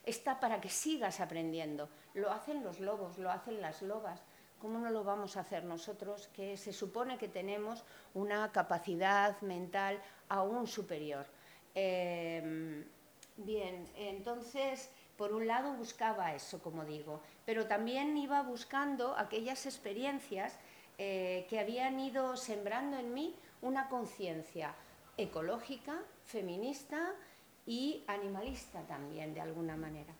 [0.04, 1.88] está para que sigas aprendiendo.
[2.14, 4.22] Lo hacen los lobos, lo hacen las lobas
[4.60, 9.98] ¿Cómo no lo vamos a hacer nosotros, que se supone que tenemos una capacidad mental
[10.28, 11.24] aún superior?
[11.74, 12.84] Eh,
[13.38, 20.58] bien, entonces, por un lado buscaba eso, como digo, pero también iba buscando aquellas experiencias
[20.98, 24.74] eh, que habían ido sembrando en mí una conciencia
[25.22, 27.12] ecológica, feminista
[27.66, 30.12] y animalista también, de alguna manera.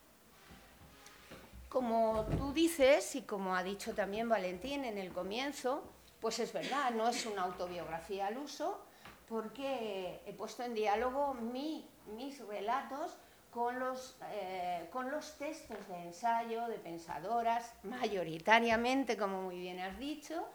[1.69, 5.85] Como tú dices y como ha dicho también Valentín en el comienzo,
[6.21, 8.85] pues es verdad, no es una autobiografía al uso,
[9.29, 13.17] porque he puesto en diálogo mi, mis relatos
[13.51, 19.99] con los, eh, con los textos de ensayo de pensadoras, mayoritariamente, como muy bien has
[19.99, 20.47] dicho,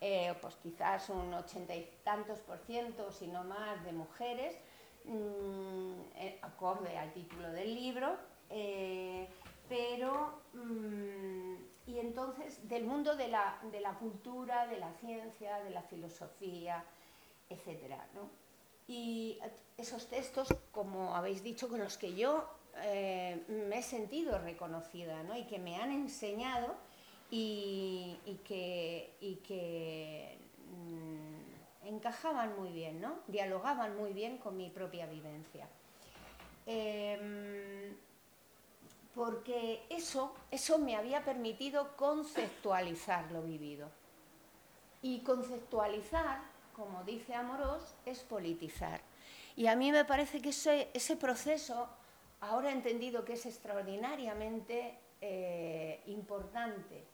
[0.00, 4.56] eh, pues quizás un ochenta y tantos por ciento, si no más, de mujeres,
[5.04, 5.92] mmm,
[6.42, 8.16] acorde al título del libro.
[8.50, 9.28] Eh,
[9.68, 11.54] pero, mm,
[11.86, 16.84] y entonces, del mundo de la, de la, cultura, de la ciencia, de la filosofía,
[17.48, 17.94] etc.
[18.14, 18.30] ¿no?
[18.88, 19.38] Y
[19.76, 22.48] esos textos, como habéis dicho, con los que yo
[22.82, 25.36] eh, me he sentido reconocida ¿no?
[25.36, 26.74] y que me han enseñado
[27.30, 30.38] y, y que, y que
[30.70, 33.18] mm, encajaban muy bien, ¿no?
[33.26, 35.66] dialogaban muy bien con mi propia vivencia.
[36.66, 37.94] Eh,
[39.16, 43.88] porque eso, eso me había permitido conceptualizar lo vivido.
[45.00, 46.40] Y conceptualizar,
[46.74, 49.00] como dice Amorós, es politizar.
[49.56, 51.88] Y a mí me parece que ese, ese proceso,
[52.40, 57.06] ahora he entendido que es extraordinariamente eh, importante,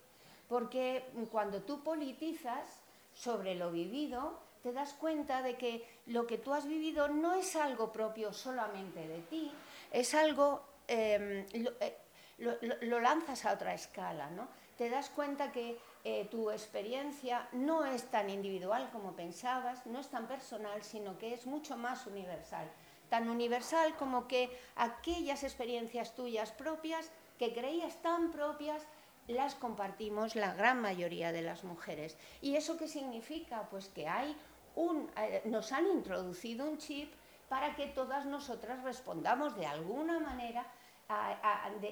[0.53, 2.83] porque cuando tú politizas
[3.15, 7.57] sobre lo vivido, te das cuenta de que lo que tú has vivido no es
[7.57, 9.51] algo propio solamente de ti,
[9.93, 11.47] es algo Em,
[11.81, 11.97] eh,
[12.39, 14.49] lo, lanzas a otra escala, ¿no?
[14.77, 20.09] Te das cuenta que eh, tu experiencia no es tan individual como pensabas, no es
[20.09, 22.69] tan personal, sino que es mucho más universal.
[23.09, 28.87] Tan universal como que aquellas experiencias tuyas propias, que creías tan propias,
[29.29, 32.17] las compartimos la gran mayoría de las mujeres.
[32.41, 33.69] ¿Y eso qué significa?
[33.71, 34.37] Pues que hay
[34.75, 37.13] un, eh, nos han introducido un chip
[37.49, 40.67] para que todas nosotras respondamos de alguna manera,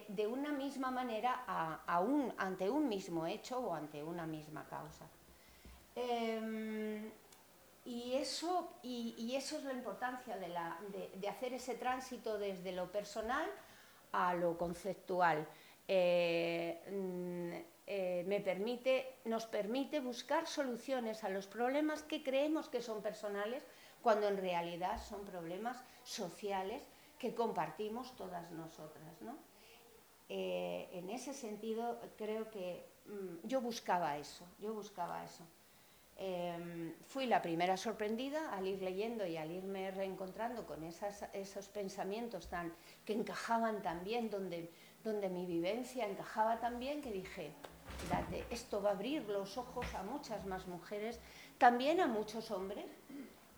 [0.08, 1.44] de, una misma manera
[2.38, 5.04] ante un mismo hecho o ante una misma causa.
[5.94, 7.10] Em,
[7.84, 13.46] y, eso, y, eso es la importancia de, hacer ese tránsito desde lo personal
[14.12, 15.46] a lo conceptual.
[15.92, 16.78] Eh,
[17.84, 23.66] eh, me permite, nos permite buscar soluciones a los problemas que creemos que son personales,
[24.00, 26.80] cuando en realidad son problemas sociales
[27.18, 29.20] que compartimos todas nosotras.
[29.22, 29.36] ¿no?
[30.28, 35.44] Eh, en ese sentido, creo que mm, yo buscaba eso, yo buscaba eso.
[36.22, 42.46] Em, fui la primera sorprendida al ir leyendo y al irme reencontrando con esos pensamientos
[42.48, 42.74] tan,
[43.06, 44.70] que encajaban tan bien, donde,
[45.04, 47.52] donde mi vivencia encajaba tan bien, que dije,
[48.08, 51.18] Date, esto va a abrir los ojos a muchas más mujeres,
[51.58, 52.86] también a muchos hombres,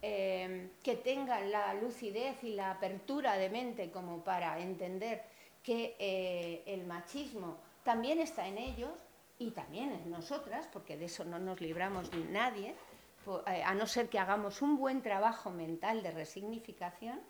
[0.03, 5.23] em, que tengan la lucidez y la apertura de mente como para entender
[5.63, 8.99] que eh, el machismo también está en ellos
[9.39, 12.75] y también en nosotras, porque de eso no nos libramos nadie,
[13.47, 17.21] eh, a no ser que hagamos un buen trabajo mental de resignificación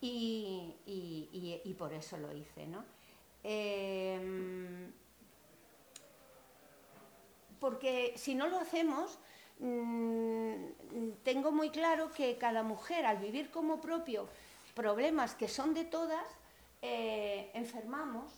[0.00, 2.66] y, por eso lo hice.
[2.66, 2.84] ¿no?
[3.42, 4.92] Em,
[7.58, 9.18] porque si no lo hacemos,
[9.58, 10.54] mm,
[11.22, 14.28] tengo muy claro que cada mujer al vivir como propio
[14.74, 16.26] problemas que son de todas,
[16.80, 18.32] eh, enfermamos,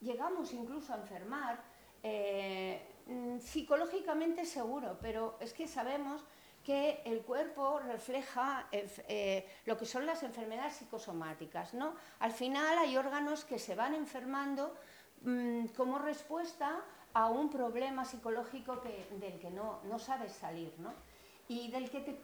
[0.00, 1.62] llegamos incluso a enfermar,
[2.02, 6.24] eh, mm, psicológicamente seguro, pero es que sabemos
[6.66, 11.74] que el cuerpo refleja eh, lo que son las enfermedades psicosomáticas.
[11.74, 11.94] ¿no?
[12.18, 14.74] Al final hay órganos que se van enfermando
[15.22, 18.82] mm, como respuesta a un problema psicológico
[19.20, 20.92] del que no, sabes salir ¿no?
[21.46, 22.20] y del que, te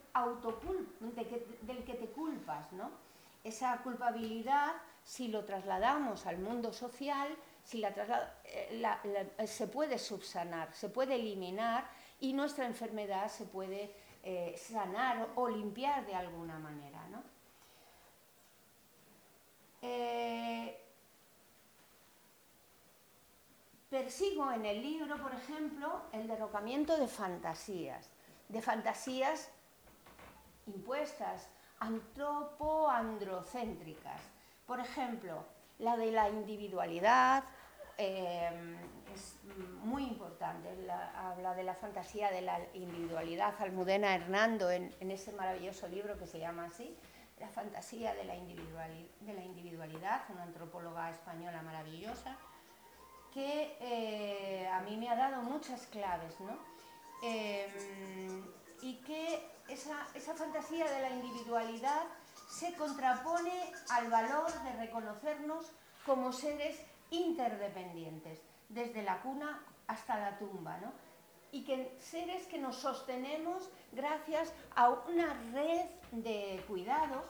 [1.62, 2.72] del que te culpas.
[2.72, 2.90] ¿no?
[3.44, 4.72] Esa culpabilidad
[5.04, 7.28] si lo trasladamos al mundo social,
[7.62, 7.92] si la
[8.44, 11.88] eh, se puede subsanar, se puede eliminar
[12.20, 17.04] y nuestra enfermedad se puede eh, sanar o limpiar de alguna manera.
[17.10, 17.22] ¿no?
[19.82, 20.80] Eh,
[23.90, 28.08] persigo en el libro, por ejemplo, el derrocamiento de fantasías,
[28.48, 29.50] de fantasías
[30.66, 31.48] impuestas,
[31.80, 34.20] antropoandrocéntricas,
[34.66, 35.44] por ejemplo,
[35.78, 37.42] la de la individualidad
[37.98, 38.76] em,
[39.14, 39.36] es
[39.82, 40.68] muy importante.
[41.16, 43.54] habla de la fantasía de la individualidad.
[43.60, 46.96] Almudena Hernando, en, ese maravilloso libro que se llama así,
[47.38, 52.36] La fantasía de la, de la individualidad, una antropóloga española maravillosa,
[53.32, 56.56] que eh, a mí me ha dado muchas claves, ¿no?
[57.22, 58.44] Em,
[58.82, 62.02] y que esa, esa fantasía de la individualidad
[62.50, 65.72] se contrapone al valor de reconocernos
[66.04, 66.76] como seres
[67.10, 68.40] interdependientes,
[68.72, 70.92] desde la cuna hasta la tumba, ¿no?
[71.52, 77.24] y que seres que nos sostenemos gracias a una red de cuidados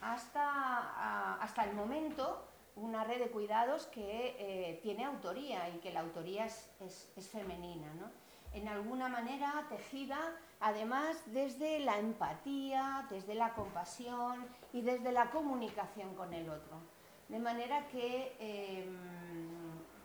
[0.00, 6.00] hasta, hasta el momento, una red de cuidados que eh, tiene autoría y que la
[6.00, 7.92] autoría es, femenina.
[7.94, 8.10] ¿no?
[8.52, 10.18] en alguna manera tejida
[10.60, 16.80] además desde la empatía, desde la compasión y desde la comunicación con el otro.
[17.28, 19.47] De manera que, em,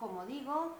[0.03, 0.75] como digo,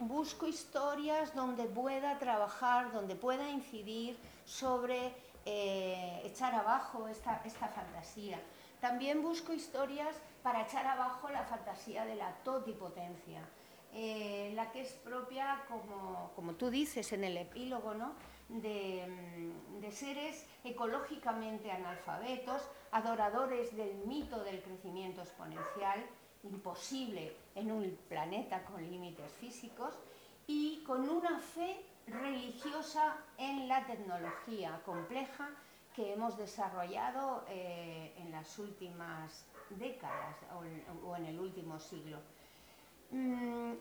[0.00, 5.14] busco historias donde pueda trabajar, donde pueda incidir sobre
[5.46, 8.40] eh, echar abajo esta, esta fantasía.
[8.80, 13.40] También busco historias para echar abajo la fantasía de la totipotencia
[13.92, 18.14] eh, la que es propia, como, tú dices en el epílogo, ¿no?
[18.48, 26.04] de, mm, de, seres ecológicamente analfabetos, adoradores del mito del crecimiento exponencial,
[26.42, 29.94] imposible en un planeta con límites físicos,
[30.46, 35.48] y con una fe religiosa en la tecnología compleja
[35.94, 40.36] que hemos desarrollado eh, en las últimas décadas
[41.04, 42.18] o en el último siglo.
[43.12, 43.74] Mm,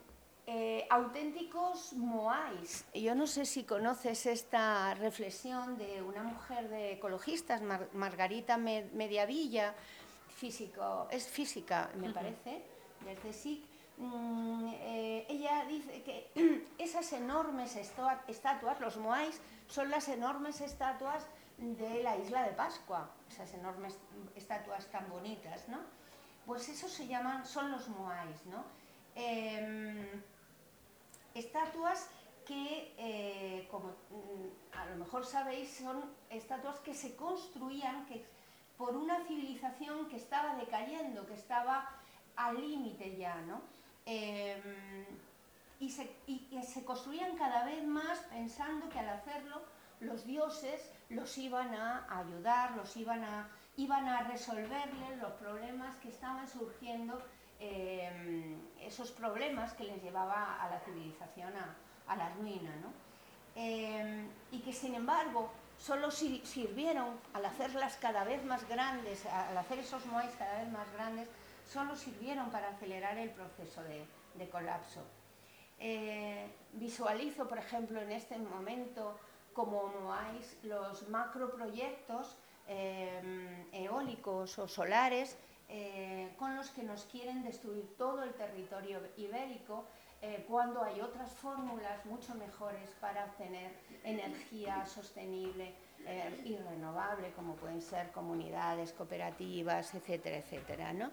[0.46, 2.86] eh, auténticos moais.
[2.94, 7.62] Yo no sé si conoces esta reflexión de una mujer de ecologistas,
[7.94, 9.76] Margarita Mediavilla,
[10.40, 12.64] físico, es física, me parece,
[13.06, 13.66] desde SIC.
[13.98, 16.32] Mm, eh, ella dice que
[16.78, 23.54] esas enormes estatuas, los moais, son las enormes estatuas de la isla de Pascua, esas
[23.54, 23.98] enormes
[24.36, 25.80] estatuas tan bonitas, ¿no?
[26.46, 28.64] Pues eso se llaman, son los moais, ¿no?
[29.16, 30.08] Em,
[31.36, 32.08] estatuas
[32.46, 38.26] que, eh, como mm, a lo mejor sabéis, son estatuas que se construían que,
[38.80, 41.88] por una civilización que estaba decayendo, que estaba
[42.36, 43.62] al límite ya, ¿no?
[44.08, 45.06] Em,
[45.80, 46.10] y, se,
[46.64, 49.62] se construían cada vez más pensando que al hacerlo
[50.00, 56.10] los dioses los iban a ayudar, los iban a, iban a resolverles los problemas que
[56.10, 57.22] estaban surgiendo
[57.62, 61.76] Em, esos problemas que les llevaba a la civilización a,
[62.08, 62.74] a la ruina.
[62.78, 62.94] ¿no?
[63.56, 69.80] Eh, y que sin embargo solo sirvieron, al hacerlas cada vez más grandes, al hacer
[69.80, 71.28] esos moais cada vez más grandes,
[71.66, 74.06] solo sirvieron para acelerar el proceso de,
[74.50, 75.02] colapso.
[75.80, 79.18] Eh, visualizo, por ejemplo, en este momento
[79.54, 87.96] como moais los macroproyectos eh, eólicos o solares eh, con los que nos quieren destruir
[87.98, 89.86] todo el territorio ibérico
[90.22, 93.72] eh, cuando hay otras fórmulas mucho mejores para obtener
[94.04, 95.74] energía sostenible
[96.06, 100.94] eh, y renovable, como pueden ser comunidades, cooperativas, etcétera, etcétera.
[100.94, 101.12] ¿no?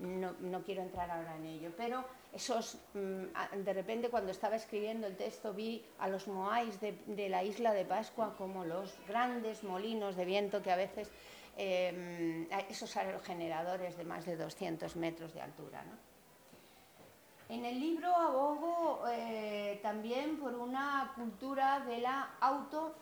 [0.00, 5.16] No, quiero entrar ahora en ello, pero esos, mm, de repente cuando estaba escribiendo el
[5.16, 10.24] texto vi a los moais de, la isla de Pascua como los grandes molinos de
[10.24, 11.10] viento que a veces
[11.56, 15.84] eh, esos aerogeneradores de más de 200 metros de altura.
[17.48, 22.94] En el libro abogo eh, también por una cultura de la, auto,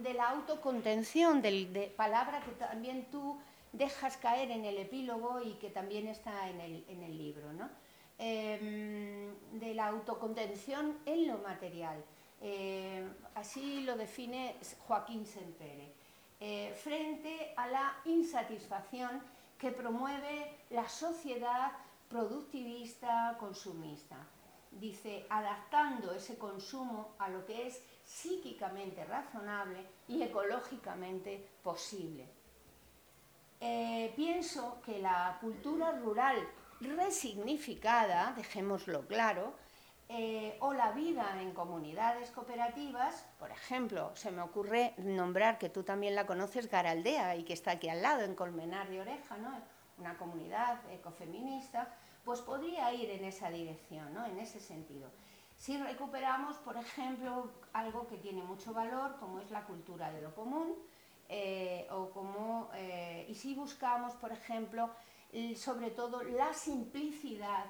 [0.00, 3.38] de la autocontención, de, palabra que también tú
[3.72, 7.48] dejas caer en el epílogo y que también está en el, libro,
[8.18, 12.04] em, de la autocontención en lo material.
[12.42, 15.94] Eh, así lo define Joaquín Sempere.
[16.40, 19.22] Eh, frente a la insatisfacción
[19.58, 21.72] que promueve la sociedad
[22.10, 24.16] productivista consumista.
[24.72, 32.28] Dice, adaptando ese consumo a lo que es psíquicamente razonable y ecológicamente posible.
[33.60, 36.36] Eh, pienso que la cultura rural
[36.80, 39.54] resignificada, dejémoslo claro,
[40.08, 45.84] eh, o la vida en comunidades cooperativas, por ejemplo, se me ocurre nombrar que tú
[45.84, 49.79] también la conoces, Garaldea, y que está aquí al lado, en Colmenar de Oreja, ¿no?
[50.00, 51.94] Una comunidad ecofeminista,
[52.24, 54.24] pues podría ir en esa dirección, ¿no?
[54.26, 55.10] en ese sentido.
[55.56, 60.34] Si recuperamos, por ejemplo, algo que tiene mucho valor, como es la cultura de lo
[60.34, 60.74] común,
[61.28, 64.90] eh, o como, eh, y si buscamos, por ejemplo,
[65.54, 67.66] sobre todo la simplicidad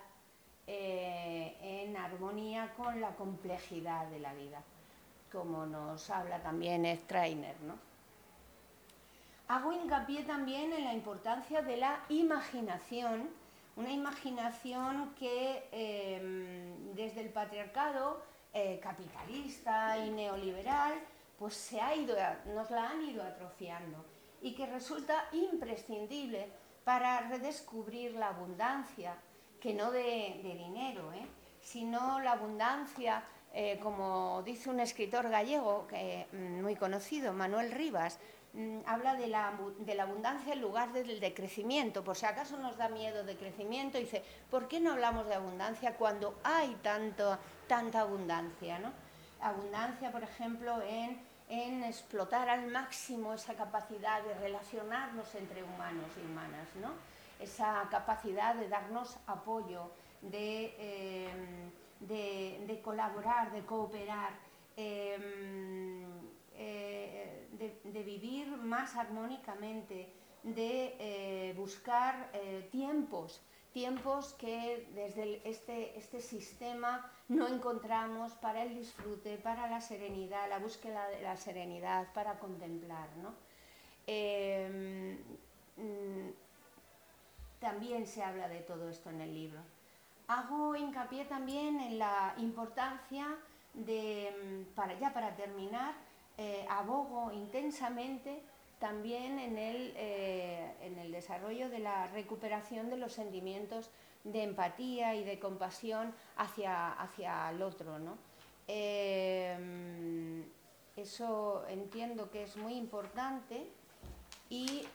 [0.67, 4.63] eh, en armonía con la complejidad de la vida,
[5.31, 7.61] como nos habla también Strainer.
[7.63, 7.90] ¿no?
[9.51, 13.29] Hago hincapié también en la importancia de la imaginación,
[13.75, 18.23] una imaginación que em, desde el patriarcado
[18.55, 20.95] eh, capitalista y neoliberal
[21.37, 22.15] pues se ha ido,
[22.55, 24.05] nos la han ido atrofiando
[24.41, 26.47] y que resulta imprescindible
[26.85, 29.17] para redescubrir la abundancia,
[29.61, 31.27] que no de, dinero, ¿eh?
[31.61, 35.89] sino la abundancia, eh, como dice un escritor gallego
[36.31, 38.21] mm, muy conocido, Manuel Rivas,
[38.53, 39.49] mm, habla de la,
[40.03, 42.05] abundancia en lugar del decrecimiento.
[42.05, 45.97] Por si acaso nos da miedo de crecimiento, dice, ¿por qué no hablamos de abundancia
[45.97, 48.79] cuando hay tanto, tanta abundancia?
[48.79, 48.93] ¿no?
[49.41, 56.31] Abundancia, por ejemplo, en, en explotar al máximo esa capacidad de relacionarnos entre humanos y
[56.31, 56.69] humanas.
[56.81, 57.11] ¿no?
[57.41, 59.91] esa capacidad de darnos apoyo,
[60.21, 61.31] de, eh,
[62.01, 64.33] de, colaborar, de cooperar,
[64.77, 66.05] em,
[66.55, 67.00] eh,
[67.85, 72.31] de, vivir más armónicamente, de eh, buscar
[72.71, 73.43] tiempos,
[73.73, 80.59] tiempos que desde este, este sistema no encontramos para el disfrute, para la serenidad, la
[80.59, 83.09] búsqueda de la serenidad, para contemplar.
[83.19, 83.35] ¿no?
[84.07, 85.17] Em,
[85.77, 86.31] mm,
[87.61, 89.61] también se habla de todo esto en el libro.
[90.27, 93.37] Hago hincapié también en la importancia
[93.75, 95.95] de, mm, para, ya para terminar,
[96.43, 98.41] eh, abogo intensamente
[98.79, 103.91] también en el, eh, en el desarrollo de la recuperación de los sentimientos
[104.25, 107.99] de empatía y de compasión hacia, hacia el otro.
[107.99, 108.17] ¿no?
[108.69, 110.43] Eh,
[110.97, 113.67] eso entiendo que es muy importante
[114.49, 114.87] y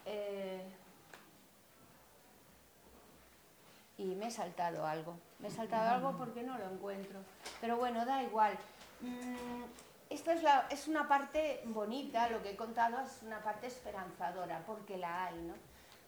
[3.98, 5.16] y me he saltado algo.
[5.38, 7.20] Me he saltado algo porque no lo encuentro.
[7.60, 8.52] Pero bueno, da igual.
[9.00, 14.62] Mm, esta es, es una parte bonita, lo que he contado es una parte esperanzadora,
[14.66, 15.54] porque la hay, ¿no?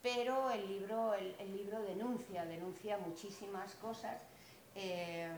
[0.03, 4.23] Pero el libro, el, libro denuncia, denuncia muchísimas cosas
[4.77, 5.29] eh,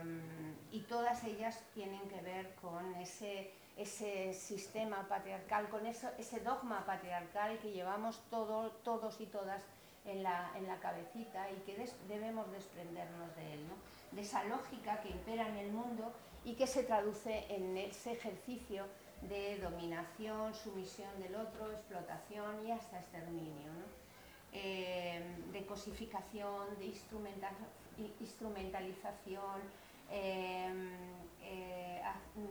[0.70, 6.84] y todas ellas tienen que ver con ese, ese sistema patriarcal, con eso, ese dogma
[6.84, 9.62] patriarcal que llevamos todo, todos y todas
[10.04, 13.60] en la, en la cabecita y que debemos desprendernos de él,
[14.12, 16.12] de esa lógica que impera en el mundo
[16.44, 18.86] y que se traduce en ese ejercicio
[19.22, 23.70] de dominación, sumisión del otro, explotación y hasta exterminio,
[24.52, 25.22] eh,
[25.52, 26.86] de cosificación, de
[28.20, 29.60] instrumentalización,
[30.10, 30.90] em,
[31.42, 32.02] eh,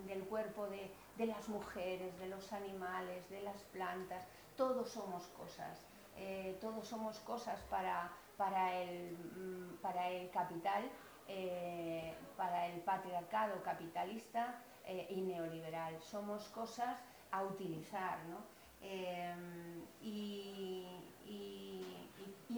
[0.08, 4.26] del cuerpo de, de, las mujeres, de los animales, de las plantas.
[4.56, 5.86] Todos somos cosas,
[6.16, 10.90] eh, todos somos cosas para, para, el, mm, para el capital,
[11.30, 14.62] eh, para el patriarcado capitalista
[15.10, 16.02] y neoliberal.
[16.02, 17.00] Somos cosas
[17.32, 18.38] a utilizar, ¿no?
[18.82, 20.88] Em, y,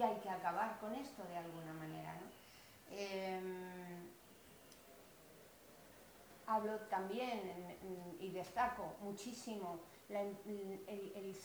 [0.02, 2.14] hay que acabar con esto de alguna manera.
[2.14, 2.26] ¿no?
[6.46, 7.76] Hablo también
[8.18, 11.36] y destaco muchísimo el,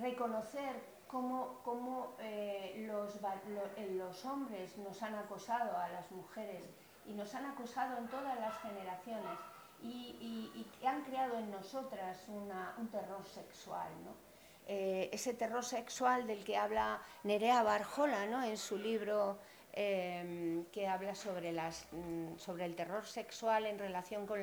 [0.00, 6.64] reconocer cómo, cómo eh, los, eh, los, hombres nos han acosado a las mujeres
[7.06, 9.38] y nos han acosado en todas las generaciones
[9.82, 13.88] y, y, han creado en nosotras un terror sexual.
[14.04, 14.12] ¿no?
[14.66, 18.44] Eh, ese terror sexual del que habla Nerea Barjola ¿no?
[18.44, 19.38] en su libro
[19.80, 24.40] Em, que habla sobre, las, mm, sobre el terror sexual en relación con,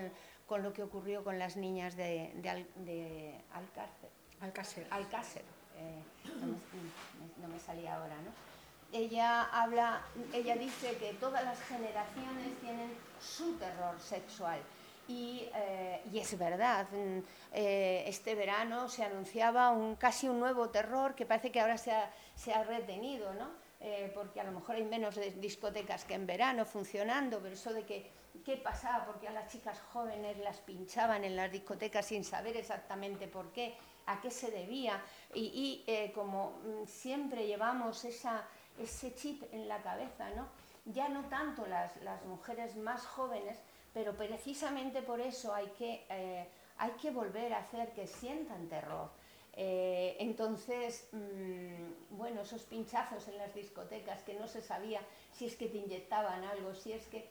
[0.47, 4.87] con lo que ocurrió con las niñas de, de, Alcácer.
[4.91, 5.41] Alcácer.
[5.41, 5.54] Eh,
[7.41, 8.31] no, me, salía ahora, ¿no?
[8.91, 10.01] Ella, habla,
[10.33, 14.59] ella dice que todas las generaciones tienen su terror sexual.
[15.07, 17.19] Y, eh, y, es verdad, mm,
[17.53, 21.91] eh, este verano se anunciaba un, casi un nuevo terror que parece que ahora se
[21.91, 23.49] ha, se ha retenido, ¿no?
[23.81, 27.85] Eh, porque a lo mejor hay menos discotecas que en verano funcionando, pero eso de
[27.85, 28.09] que
[28.43, 33.27] qué pasaba, porque a las chicas jóvenes las pinchaban en las discotecas sin saber exactamente
[33.27, 33.75] por qué,
[34.07, 35.01] a qué se debía,
[35.35, 40.47] y, eh, como mm, siempre llevamos ese chip en la cabeza, ¿no?
[40.85, 41.91] ya no tanto las,
[42.25, 43.57] mujeres más jóvenes,
[43.93, 49.09] pero precisamente por eso hay que, eh, hay que volver a hacer que sientan terror
[49.57, 54.99] eh, entonces, mm, bueno, esos pinchazos en las discotecas que no se sabía
[55.31, 57.29] si es que te inyectaban algo, si es que,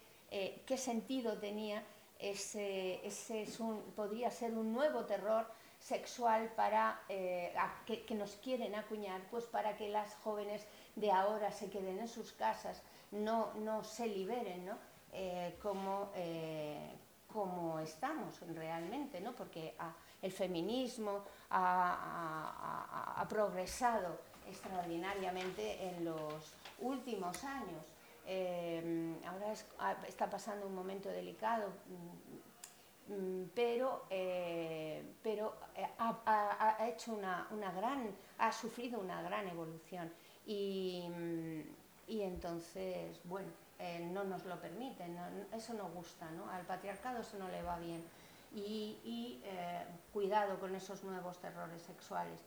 [0.66, 1.84] qué sentido tenía,
[2.18, 3.46] ese, ese
[3.94, 5.46] podría ser un nuevo terror
[5.84, 7.54] sexual para, eh,
[7.84, 10.66] que, nos quieren acuñar, pues para que las jóvenes
[10.96, 14.78] de ahora se queden en sus casas, no, no se liberen, ¿no?
[15.62, 16.10] como,
[17.32, 19.32] como estamos realmente, ¿no?
[19.32, 19.74] Porque
[20.22, 27.84] el feminismo ha, progresado extraordinariamente en los últimos años.
[28.26, 29.52] Eh, ahora
[30.08, 31.72] está pasando un momento delicado,
[33.54, 37.46] pero, eh, pero eh, ha, hecho una,
[37.76, 40.12] gran, ha sufrido una gran evolución
[40.46, 41.60] y, mm,
[42.08, 43.48] y entonces, bueno,
[44.12, 45.18] no nos lo permiten,
[45.52, 46.48] eso no gusta, ¿no?
[46.48, 48.02] al patriarcado eso no le va bien
[48.54, 52.40] y, eh, cuidado con esos nuevos terrores sexuales.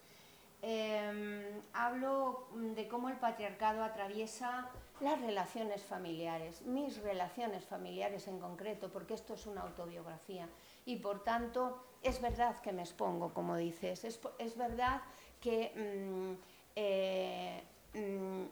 [0.61, 4.69] Em, hablo de cómo el patriarcado atraviesa
[5.01, 10.47] las relaciones familiares, mis relaciones familiares en concreto, porque esto es una autobiografía.
[10.85, 15.01] Y por tanto es verdad que me expongo, como dices, es, verdad
[15.39, 16.33] que mm,
[16.75, 18.43] eh, mm,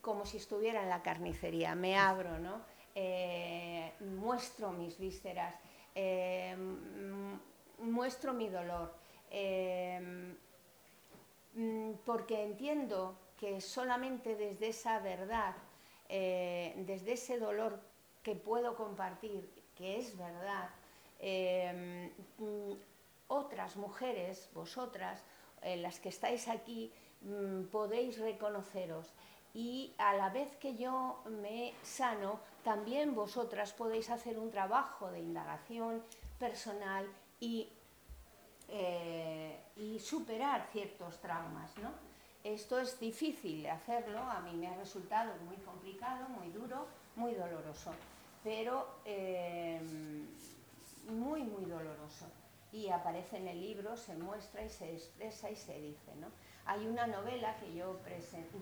[0.00, 2.60] como si estuviera en la carnicería, me abro, ¿no?
[2.94, 5.54] Eh, muestro mis vísceras,
[5.98, 7.40] Em,
[7.78, 8.92] muestro mi dolor,
[11.54, 15.54] mm, porque entiendo que solamente desde esa verdad,
[16.08, 17.80] eh, desde ese dolor
[18.22, 20.70] que puedo compartir, que es verdad,
[21.18, 22.72] em, mm,
[23.28, 25.22] otras mujeres, vosotras,
[25.62, 26.92] las que estáis aquí,
[27.22, 29.12] mm, podéis reconoceros
[29.56, 35.20] y a la vez que yo me sano, también vosotras podéis hacer un trabajo de
[35.20, 36.02] indagación
[36.38, 37.06] personal
[37.40, 37.72] y,
[38.68, 41.74] eh, y superar ciertos traumas.
[41.78, 41.88] ¿no?
[42.46, 46.86] Esto es difícil hacerlo, a mí me ha resultado muy complicado, muy duro,
[47.16, 47.90] muy doloroso,
[48.44, 49.80] pero eh,
[51.08, 52.26] muy, muy doloroso.
[52.70, 56.14] Y aparece en el libro, se muestra y se expresa y se dice.
[56.20, 56.28] ¿no?
[56.66, 57.98] Hay una novela que yo,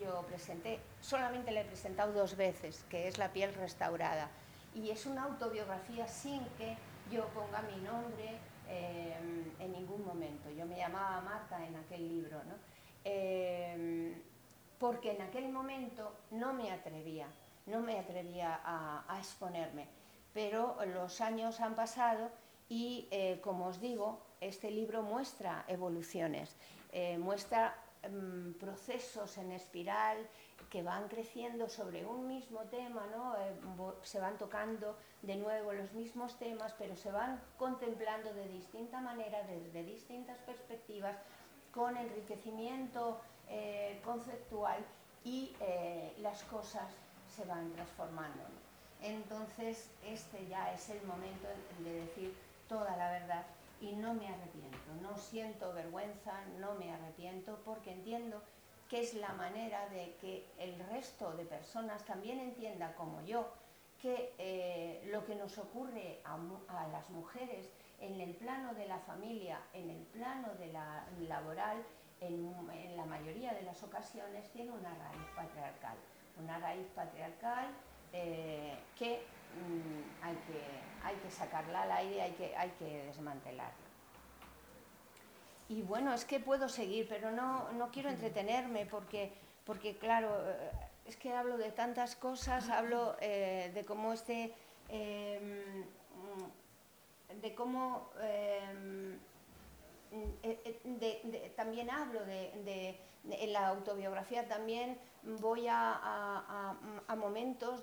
[0.01, 4.31] yo presenté, solamente la he presentado dos veces, que es La piel restaurada.
[4.75, 6.75] Y es una autobiografía sin que
[7.13, 10.49] yo ponga mi nombre em, en ningún momento.
[10.57, 12.55] Yo me llamaba Marta en aquel libro, ¿no?
[13.05, 14.15] Em,
[14.79, 17.29] porque en aquel momento no me atrevía,
[17.67, 19.87] no me atrevía a, exponerme.
[20.33, 22.31] Pero los años han pasado
[22.69, 26.57] y, eh, como os digo, este libro muestra evoluciones,
[26.93, 27.75] eh, muestra
[28.05, 30.19] Em, procesos en espiral
[30.69, 33.35] que van creciendo sobre un mismo tema, ¿no?
[33.37, 39.01] Eh, se van tocando de nuevo los mismos temas, pero se van contemplando de distinta
[39.01, 41.17] manera, desde distintas perspectivas,
[41.75, 43.19] con enriquecimiento
[43.49, 44.79] eh, conceptual
[45.25, 46.89] y eh, las cosas
[47.35, 48.45] se van transformando.
[49.03, 51.49] Entonces, este ya es el momento
[51.81, 52.35] de decir
[52.69, 53.45] toda la verdad
[53.81, 58.41] y no me arrepiento, no siento vergüenza, no me arrepiento porque entiendo
[58.89, 63.49] que es la manera de que el resto de personas también entienda como yo
[64.01, 66.39] que eh, lo que nos ocurre a,
[66.89, 67.71] las mujeres
[68.07, 71.85] en el plano de la familia, en el plano de la laboral,
[72.21, 72.55] en,
[72.97, 75.97] la mayoría de las ocasiones tiene una raíz patriarcal,
[76.43, 77.67] una raíz patriarcal
[78.13, 79.23] eh, que,
[79.57, 83.75] mm, hay que hay que sacarla al aire, hay que, hay que desmantelarla.
[85.69, 89.33] Y bueno, es que puedo seguir, pero no, no quiero entretenerme porque,
[89.65, 90.71] porque, claro, eh,
[91.07, 94.55] es que hablo de tantas cosas, hablo eh, de cómo este,
[94.89, 95.85] em,
[97.41, 99.19] de cómo em,
[100.43, 104.99] eh, también hablo de, en la autobiografía también
[105.41, 106.77] voy a,
[107.17, 107.83] momentos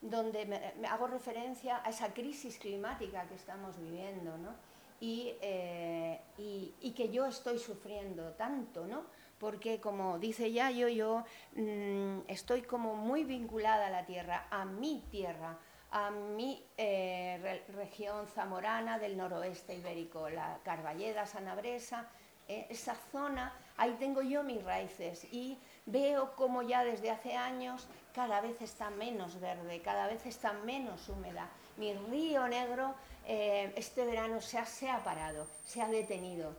[0.00, 4.54] donde me, hago referencia a esa crisis climática que estamos viviendo, ¿no?
[5.02, 9.04] Eh, y, y, que yo estoy sufriendo tanto, ¿no?
[9.38, 11.24] Porque como dice Yayo, yo
[11.54, 15.58] mm, estoy como muy vinculada a la tierra, a mi tierra,
[15.92, 22.08] a mi eh, región zamorana del noroeste ibérico, la Carballeda, Sanabresa,
[22.46, 27.88] eh, esa zona, ahí tengo yo mis raíces y veo como ya desde hace años
[28.14, 31.48] cada vez está menos verde, cada vez está menos húmeda.
[31.76, 32.94] Mi río negro
[33.26, 36.54] eh, este verano se ha, se ha, parado, se ha detenido.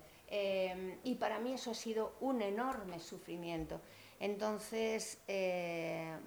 [1.04, 3.82] Y para mí eso ha sido un enorme sufrimiento.
[4.18, 5.18] Entonces,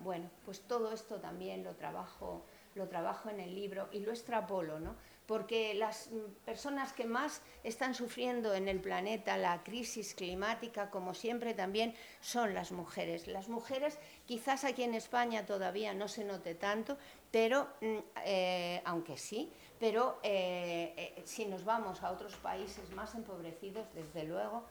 [0.02, 2.44] bueno, pues todo esto también lo trabajo,
[2.74, 4.96] lo trabajo en el libro y lo extrapolo, ¿no?
[5.26, 6.10] porque las
[6.44, 12.52] personas que más están sufriendo en el planeta la crisis climática, como siempre, también son
[12.54, 13.26] las mujeres.
[13.26, 16.98] Las mujeres, quizás aquí en España todavía no se note tanto,
[17.30, 17.96] pero, mm,
[18.26, 19.50] eh, aunque sí,
[19.80, 24.64] pero eh, eh, si nos vamos a otros países más empobrecidos, desde luego,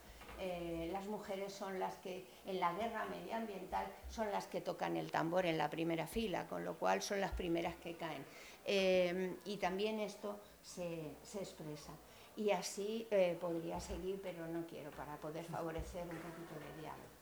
[0.92, 5.46] las mujeres son las que en la guerra medioambiental son las que tocan el tambor
[5.46, 8.26] en la primera fila, con lo cual son las primeras que caen.
[8.66, 11.92] Em, y también esto se, expresa.
[12.36, 17.14] Y así eh, podría seguir, pero no quiero, para poder favorecer un poquito de diálogo.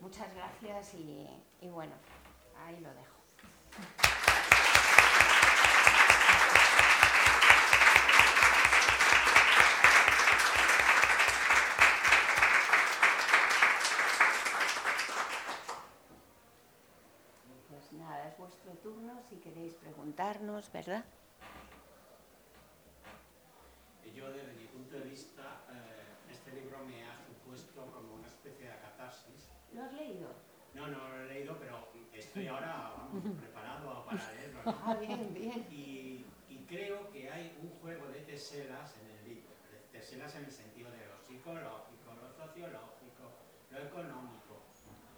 [0.00, 1.26] Muchas gracias y,
[1.60, 1.92] y bueno,
[2.64, 3.18] ahí lo dejo.
[18.38, 19.74] vuestro turno si queréis
[20.38, 21.04] preguntarnos, ¿verdad?
[24.14, 28.66] Yo, desde mi punto de vista, eh, este libro me ha supuesto como una especie
[28.66, 29.50] de catarsis.
[29.72, 30.28] ¿Lo has leído?
[30.74, 32.94] No, no lo he leído, pero estoy ahora
[33.40, 34.60] preparado para leerlo.
[34.66, 35.66] Ah, bien, bien.
[35.70, 39.50] Y, y, creo que hay un juego de teselas en el libro.
[39.92, 43.24] Teselas en el sentido de lo psicológico, lo sociológico,
[43.70, 44.62] lo económico.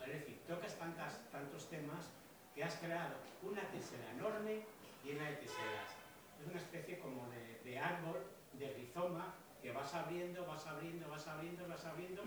[0.05, 2.11] Es decir, tocas tantas, tantos temas
[2.55, 4.65] que has creado una tesera enorme
[5.05, 5.97] llena de teselas.
[6.41, 7.29] Es una especie como
[7.65, 8.25] de, árbol,
[8.55, 12.23] de rizoma, que vas abriendo, vas abriendo, vas abriendo, vas abriendo,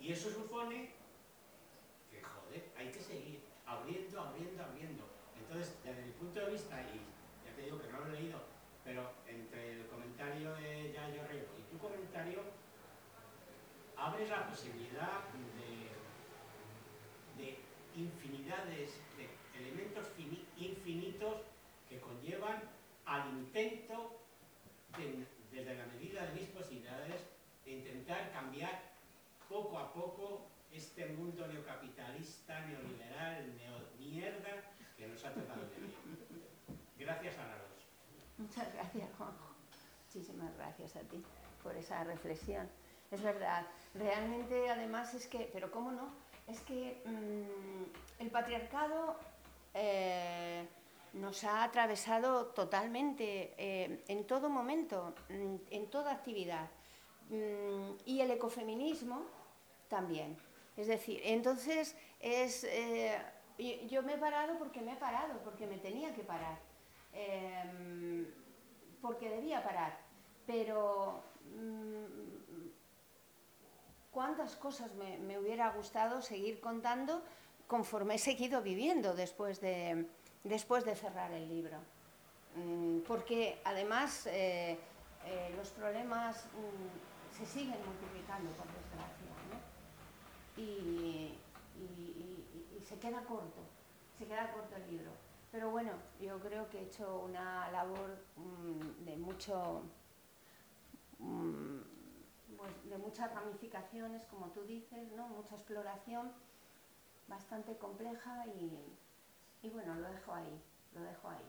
[0.00, 0.90] y eso supone
[2.10, 5.04] que, joder, hay que seguir abriendo, abriendo, abriendo.
[5.36, 7.00] Entonces, desde mi punto de vista, y
[7.46, 8.38] ya te digo que no lo he leído,
[8.84, 12.42] pero entre el comentario de Yayo Herrero y tu comentario,
[13.96, 15.24] abres la posibilidad
[17.36, 17.58] de, de
[17.96, 19.00] infinidades
[19.60, 20.06] elementos
[20.56, 21.42] infinitos
[21.88, 22.62] que conllevan
[23.04, 24.20] al intento,
[25.50, 27.22] desde la medida de mis posibilidades,
[27.64, 28.82] de intentar cambiar
[29.48, 35.94] poco poco este mundo neocapitalista, neoliberal, neomierda que nos ha tocado vivir.
[36.98, 37.86] Gracias a las dos.
[38.38, 39.50] Muchas gracias, Juanjo.
[40.06, 41.22] Muchísimas gracias a ti
[41.62, 42.68] por esa reflexión.
[43.10, 46.10] Es verdad, realmente además es que, pero cómo no,
[46.46, 49.16] es que mm, el patriarcado
[49.74, 50.66] eh,
[51.14, 56.68] nos ha atravesado totalmente eh, en todo momento, mm, en toda actividad.
[57.30, 59.24] Mm, y el ecofeminismo
[59.90, 60.38] también.
[60.78, 63.20] Es decir, entonces es, eh,
[63.90, 66.58] yo me he parado porque me he parado, porque me tenía que parar,
[67.12, 68.26] em,
[69.02, 69.98] porque debía parar.
[70.46, 72.70] Pero mm,
[74.10, 77.22] cuántas cosas me hubiera gustado seguir contando
[77.70, 80.06] conforme he seguido viviendo después de,
[80.42, 81.78] después de cerrar el libro.
[82.56, 84.76] Mm, porque además eh,
[85.24, 89.19] eh, los problemas mm, se siguen multiplicando, por desgracia,
[90.60, 91.38] y,
[92.84, 93.60] se queda corto,
[94.18, 95.10] se queda corto el libro.
[95.52, 99.82] pero bueno, yo creo que he hecho una labor mm, de mucho
[101.18, 101.78] mm,
[102.56, 105.28] pues de muchas ramificaciones, como tú dices, ¿no?
[105.28, 106.32] mucha exploración,
[107.28, 108.76] bastante compleja y,
[109.62, 110.60] y bueno, lo dejo ahí,
[110.94, 111.44] lo dejo ahí.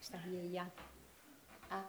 [0.00, 0.70] Está bien ya.
[1.70, 1.84] Ah,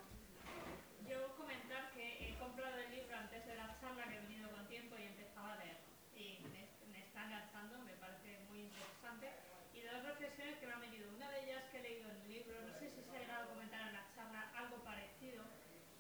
[1.07, 4.67] Yo comentar que he comprado el libro antes de la charla, que he venido con
[4.67, 5.77] tiempo y empezaba a leer.
[6.15, 9.31] Y me, me está enganchando, me parece muy interesante.
[9.73, 11.09] Y dos reflexiones que me han venido.
[11.15, 13.43] Una de ellas que he leído en el libro, no sé si se ha llegado
[13.45, 15.43] a comentar en la charla algo parecido,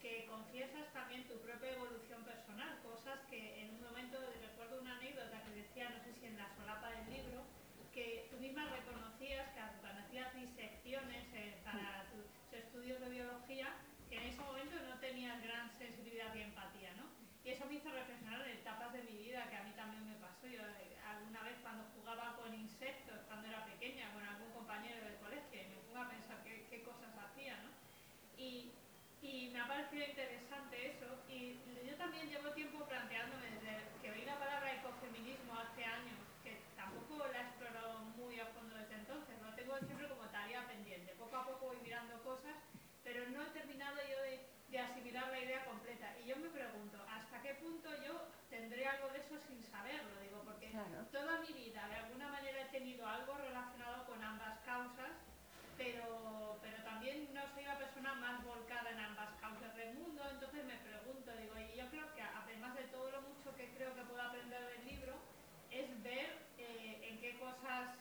[0.01, 5.43] que confiesas también tu propia evolución personal, cosas que en un momento, recuerdo una anécdota
[5.45, 7.45] que decía, no sé si en la solapa del libro,
[7.93, 13.77] que tú misma reconocías que cuando hacías disecciones eh, para tus estudios de biología,
[14.09, 17.05] que en ese momento no tenías gran sensibilidad y empatía, ¿no?
[17.45, 20.17] Y eso me hizo reflexionar en etapas de mi vida que a mí también me
[20.17, 20.47] pasó.
[20.47, 25.17] Yo eh, alguna vez cuando jugaba con insectos, cuando era pequeña, con algún compañero del
[25.21, 27.69] colegio, y me pongo a pensar qué, qué cosas hacía, ¿no?
[28.35, 28.71] Y,
[29.21, 31.05] y me ha parecido interesante eso.
[31.29, 36.57] Y yo también llevo tiempo planteándome desde que oí la palabra ecofeminismo hace años, que
[36.75, 41.13] tampoco la he explorado muy a fondo desde entonces, lo tengo siempre como tarea pendiente.
[41.19, 42.55] Poco a poco voy mirando cosas,
[43.03, 46.17] pero no he terminado yo de, de asimilar la idea completa.
[46.23, 50.19] Y yo me pregunto, ¿hasta qué punto yo tendré algo de eso sin saberlo?
[50.21, 51.05] Digo, porque Claro.
[51.11, 55.11] toda mi vida de alguna manera he tenido algo relacionado con ambas causas,
[55.77, 60.65] pero, pero también no soy la persona más volcada en ambas causas del mundo, entonces
[60.65, 64.01] me pregunto, digo, y yo creo que además de todo lo mucho que creo que
[64.03, 65.13] puedo aprender del libro,
[65.71, 67.95] es ver eh, en qué cosas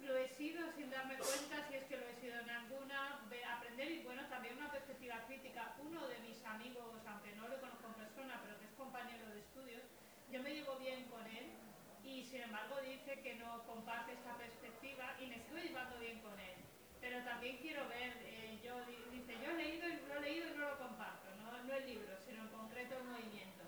[0.00, 3.20] lo he sido sin darme cuenta, si es que lo he sido en alguna,
[3.56, 5.74] aprender y bueno, también una perspectiva crítica.
[5.82, 9.40] Uno de mis amigos, aunque no lo conozco en persona, pero que es compañero de
[9.40, 9.82] estudios,
[10.30, 11.50] yo me llevo bien con él
[12.04, 16.38] y sin embargo dice que no comparte esta perspectiva y me sigo llevando bien con
[16.38, 16.56] él.
[17.00, 20.48] Pero también quiero ver, eh, yo, di- dice, yo he leído y lo he leído
[20.48, 23.64] y no lo comparto, no, no el libro, sino en concreto el movimiento.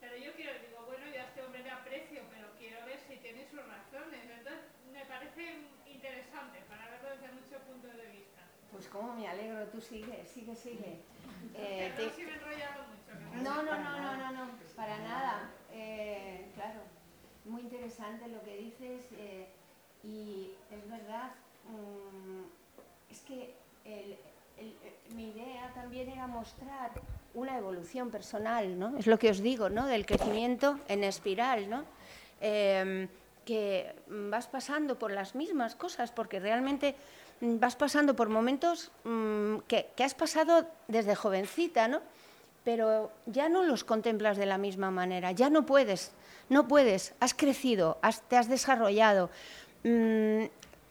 [0.00, 3.16] Pero yo quiero, digo, bueno, yo a este hombre le aprecio, pero quiero ver si
[3.18, 4.20] tiene sus razones.
[4.30, 4.62] Entonces,
[4.92, 8.42] me parece interesante para verlo desde muchos puntos de vista.
[8.72, 10.96] Pues cómo me alegro, tú sigue, sigue, sigue.
[11.54, 15.50] Eh, te- No, no, no, no, no, no, para nada.
[15.72, 16.80] Eh, claro,
[17.44, 19.48] muy interesante lo que dices eh,
[20.04, 21.32] y es verdad,
[21.68, 23.54] mm, es que
[23.84, 24.16] el-
[24.58, 26.92] el- mi idea también era mostrar
[27.34, 28.96] una evolución personal, ¿no?
[28.96, 29.86] Es lo que os digo, ¿no?
[29.86, 31.84] Del crecimiento en espiral, ¿no?
[32.40, 33.08] Em,
[33.44, 36.94] que vas pasando por las mismas cosas, porque realmente
[37.42, 42.00] vas pasando por momentos mm, que, has pasado desde jovencita, ¿no?
[42.64, 46.12] pero ya no los contemplas de la misma manera, ya no puedes,
[46.48, 49.30] no puedes, has crecido, te has desarrollado.
[49.82, 50.44] mm,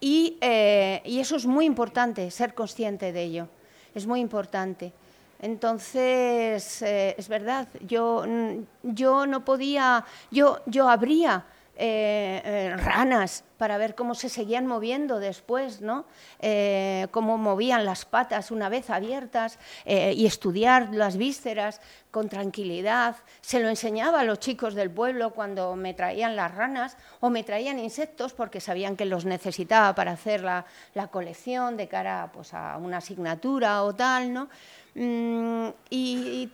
[0.03, 3.47] y, eh, y eso es muy importante, ser consciente de ello,
[3.95, 4.91] es muy importante.
[5.39, 11.45] Entonces, eh, es verdad, yo, mm, yo no podía, yo, yo abría
[11.83, 16.05] eh, eh, ranas para ver cómo se seguían moviendo después, ¿no?
[16.39, 23.15] Eh, cómo movían las patas una vez abiertas eh, y estudiar las vísceras con tranquilidad.
[23.41, 27.43] Se lo enseñaba a los chicos del pueblo cuando me traían las ranas o me
[27.43, 32.53] traían insectos porque sabían que los necesitaba para hacer la, la colección de cara pues,
[32.53, 34.49] a una asignatura o tal, ¿no?
[34.93, 36.49] Mm, y,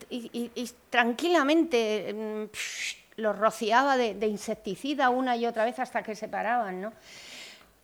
[0.89, 6.93] tranquilamente mm, los rociaba de, insecticida una y otra vez hasta que se paraban.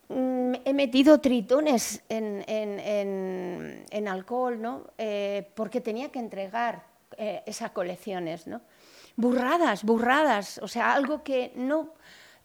[0.08, 4.84] Mm, he metido tritones en alcohol, ¿no?
[4.98, 8.60] Eh, porque tenía que entregar eh, esas colecciones, ¿no?
[9.16, 11.94] Burradas, burradas, o sea, algo que no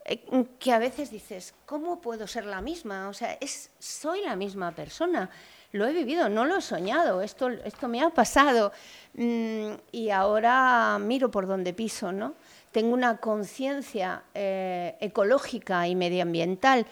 [0.06, 3.10] eh, que a veces dices, ¿cómo puedo ser la misma?
[3.10, 5.30] O sea, es, soy la misma persona.
[5.72, 8.72] Lo he vivido, no lo he soñado, esto, esto me ha pasado.
[9.16, 12.36] Mm, y ahora miro por donde piso, ¿no?
[12.72, 16.86] Tengo una conciencia eh, ecológica y medioambiental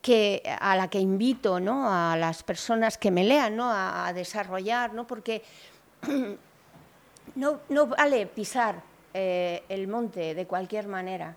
[0.00, 1.92] que, a la que invito ¿no?
[1.92, 3.70] a las personas que me lean ¿no?
[3.70, 5.06] a, desarrollar, ¿no?
[5.06, 5.42] porque
[7.34, 11.34] no, no vale pisar eh, el monte de cualquier manera.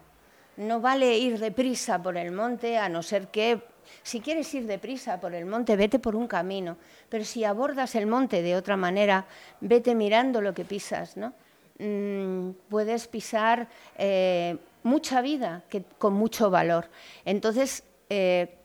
[0.57, 3.61] No vale ir deprisa por el monte, a no ser que,
[4.03, 6.77] si quieres ir deprisa por el monte, vete por un camino.
[7.09, 9.25] Pero si abordas el monte de otra manera,
[9.61, 11.33] vete mirando lo que pisas, ¿no?
[11.81, 13.67] Mm, puedes pisar
[13.97, 16.89] eh, mucha vida que, con mucho valor.
[17.25, 18.55] Entonces, eh,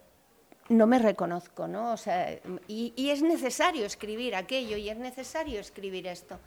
[0.68, 1.92] no me reconozco, ¿no?
[1.92, 2.38] O sea,
[2.68, 6.38] y, es necesario escribir aquello y es necesario escribir esto.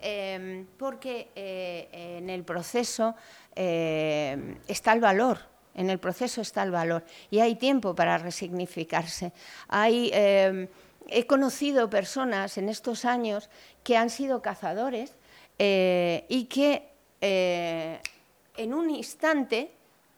[0.00, 3.14] em, porque eh, en el proceso
[3.54, 5.38] eh, está el valor,
[5.74, 9.32] en el proceso está el valor y hay tiempo para resignificarse.
[9.68, 13.48] Hay, he conocido personas en estos años
[13.84, 15.14] que han sido cazadores
[15.58, 19.72] eh, y que en un instante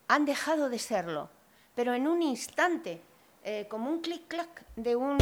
[0.09, 1.31] han dejado de serlo,
[1.75, 3.01] pero en un instante
[3.45, 5.17] eh, como un clic-clac de un,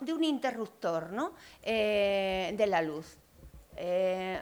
[0.00, 1.32] de un interruptor ¿no?
[1.62, 3.16] Eh, de la luz.
[3.76, 4.38] Eh,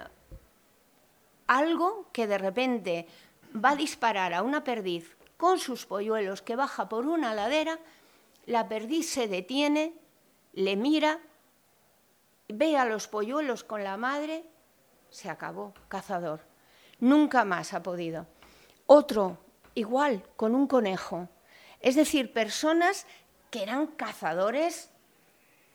[1.47, 3.07] algo que de repente
[3.55, 7.78] va a disparar a una perdiz con sus polluelos que baja por una ladera,
[8.47, 9.95] la perdiz se detiene,
[10.53, 11.18] le mira,
[12.49, 14.45] ve a los polluelos con la madre,
[15.12, 16.40] se acabó, cazador.
[16.98, 18.26] Nunca más ha podido.
[18.86, 19.38] Otro,
[19.74, 21.28] igual, con un conejo
[21.82, 23.06] es decir, personas
[23.50, 24.88] que eran cazadores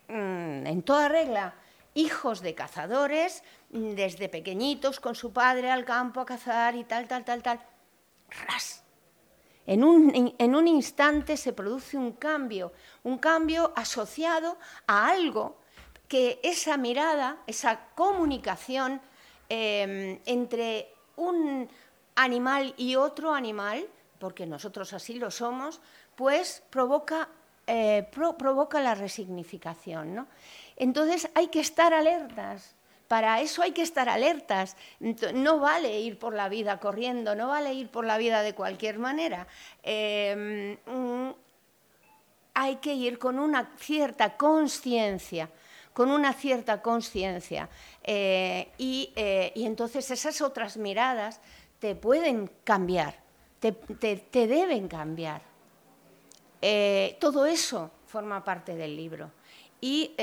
[0.07, 1.53] mm, en toda regla,
[1.93, 7.07] hijos de cazadores, mm, desde pequeñitos con su padre al campo a cazar y tal,
[7.07, 7.59] tal, tal, tal.
[8.47, 8.83] ¡Ras!
[9.65, 12.71] En un, en un instante se produce un cambio,
[13.03, 14.57] un cambio asociado
[14.87, 15.57] a algo
[16.07, 19.01] que esa mirada, esa comunicación
[19.49, 21.69] em, entre un
[22.15, 23.87] animal y otro animal,
[24.19, 25.79] porque nosotros así lo somos,
[26.15, 27.29] pues provoca,
[27.67, 30.15] eh, provoca la resignificación.
[30.15, 30.27] ¿no?
[30.75, 32.75] Entonces hay que estar alertas.
[33.07, 34.75] Para eso hay que estar alertas.
[35.33, 38.99] No vale ir por la vida corriendo, no vale ir por la vida de cualquier
[38.99, 39.47] manera.
[39.81, 41.31] Em, mm,
[42.53, 45.49] hay que ir con una cierta conciencia,
[45.97, 47.67] con una cierta conciencia.
[48.03, 51.41] Eh, eh, y, entonces esas otras miradas
[51.79, 53.15] te pueden cambiar,
[53.59, 55.41] te deben cambiar.
[56.61, 59.31] Eh, todo eso forma parte del libro.
[59.81, 60.13] Y,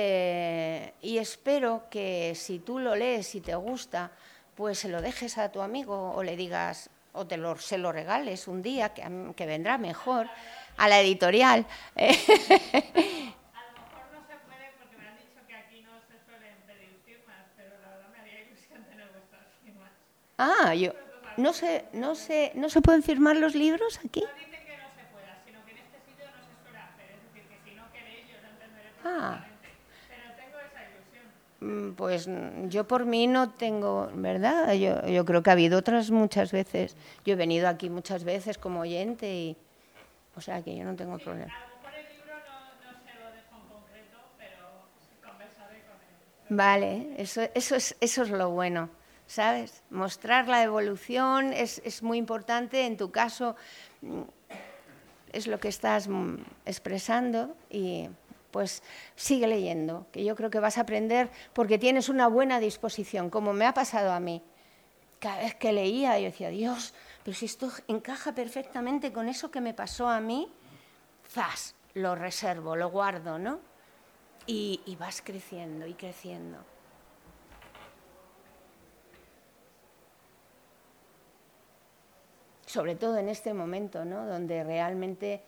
[1.03, 4.13] espero que si tú lo lees y te gusta,
[4.55, 7.93] pues se lo dejes a tu amigo o le digas, o te lo, se lo
[7.93, 10.29] regales un día, que, vendrá mejor,
[10.77, 11.67] a la editorial.
[11.97, 16.57] A lo mejor no se puede porque me han dicho que aquí no se suelen
[16.67, 19.93] pedir firmas, pero la verdad me haría ilusión tener vuestras firmas.
[20.39, 20.93] Ah, yo.
[21.37, 24.25] No se, no, se, ¿No se pueden firmar los libros aquí?
[29.05, 29.45] Ah.
[30.09, 31.91] Pero tengo esa ilusión.
[31.91, 32.29] Mm, pues
[32.71, 34.73] yo por mí no tengo, ¿verdad?
[34.75, 36.97] Yo, yo creo que ha habido otras muchas veces.
[37.25, 39.57] Yo he venido aquí muchas veces como oyente y,
[40.37, 41.53] o sea, que yo no tengo problema.
[41.55, 45.97] A lo mejor el libro no, no se lo dejo en concreto, pero conversaré con
[46.01, 46.57] él.
[46.57, 48.89] Vale, eso, eso, es, eso es lo bueno.
[49.27, 49.83] ¿Sabes?
[49.91, 52.87] Mostrar la evolución es, es muy importante.
[52.87, 53.57] En tu caso,
[54.03, 54.23] mm,
[55.33, 56.09] es lo que estás
[56.65, 58.09] expresando y
[58.53, 58.85] pues
[59.17, 63.53] sigue leyendo, que yo creo que vas a aprender porque tienes una buena disposición, como
[63.53, 64.43] me ha pasado a mí.
[65.19, 66.95] Cada vez que leía yo decía, Dios,
[67.25, 70.53] pero si esto encaja perfectamente con eso que me pasó a mí,
[71.29, 73.59] zas, lo reservo, lo guardo, ¿no?
[74.47, 76.59] Y, y vas creciendo y creciendo.
[82.75, 84.27] Sobre todo en este momento, ¿no?
[84.27, 85.41] Donde realmente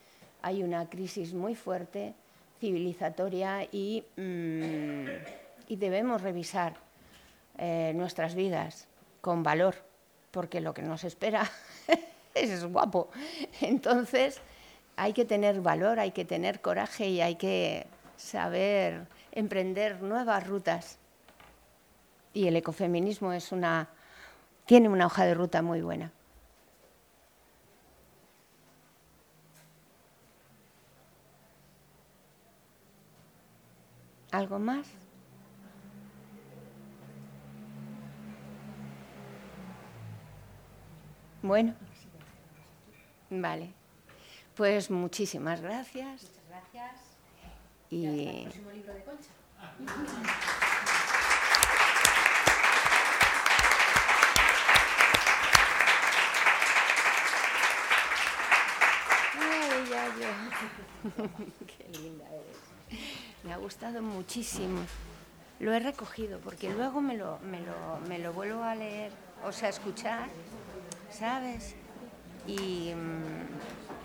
[0.42, 2.14] hay una crisis muy fuerte
[2.60, 5.06] civilizatoria y, mm,
[5.66, 6.74] y debemos revisar
[7.58, 8.86] eh, nuestras vidas
[9.22, 9.74] con valor,
[10.30, 11.50] porque lo que nos espera
[12.36, 13.08] es guapo.
[13.60, 14.40] Entonces
[14.94, 21.00] hay que tener valor, hay que tener coraje y hay que saber emprender nuevas rutas.
[22.32, 23.32] Y el ecofeminismo
[24.64, 26.12] tiene una hoja de ruta muy buena.
[34.36, 34.86] ¿Algo más?
[41.40, 41.74] Bueno,
[43.30, 43.72] vale.
[44.54, 46.22] Pues muchísimas gracias.
[46.22, 47.00] Muchas gracias.
[47.88, 49.30] Y, hasta el próximo libro de Concha.
[59.40, 60.50] Ay, ya.
[61.66, 63.24] Qué linda eres.
[63.44, 64.80] Me ha gustado muchísimo.
[65.60, 69.12] Lo he recogido porque luego me lo, me lo, me lo vuelvo a leer,
[69.44, 70.28] o sea, a escuchar,
[71.10, 71.74] ¿sabes?
[72.46, 73.95] Y, mm,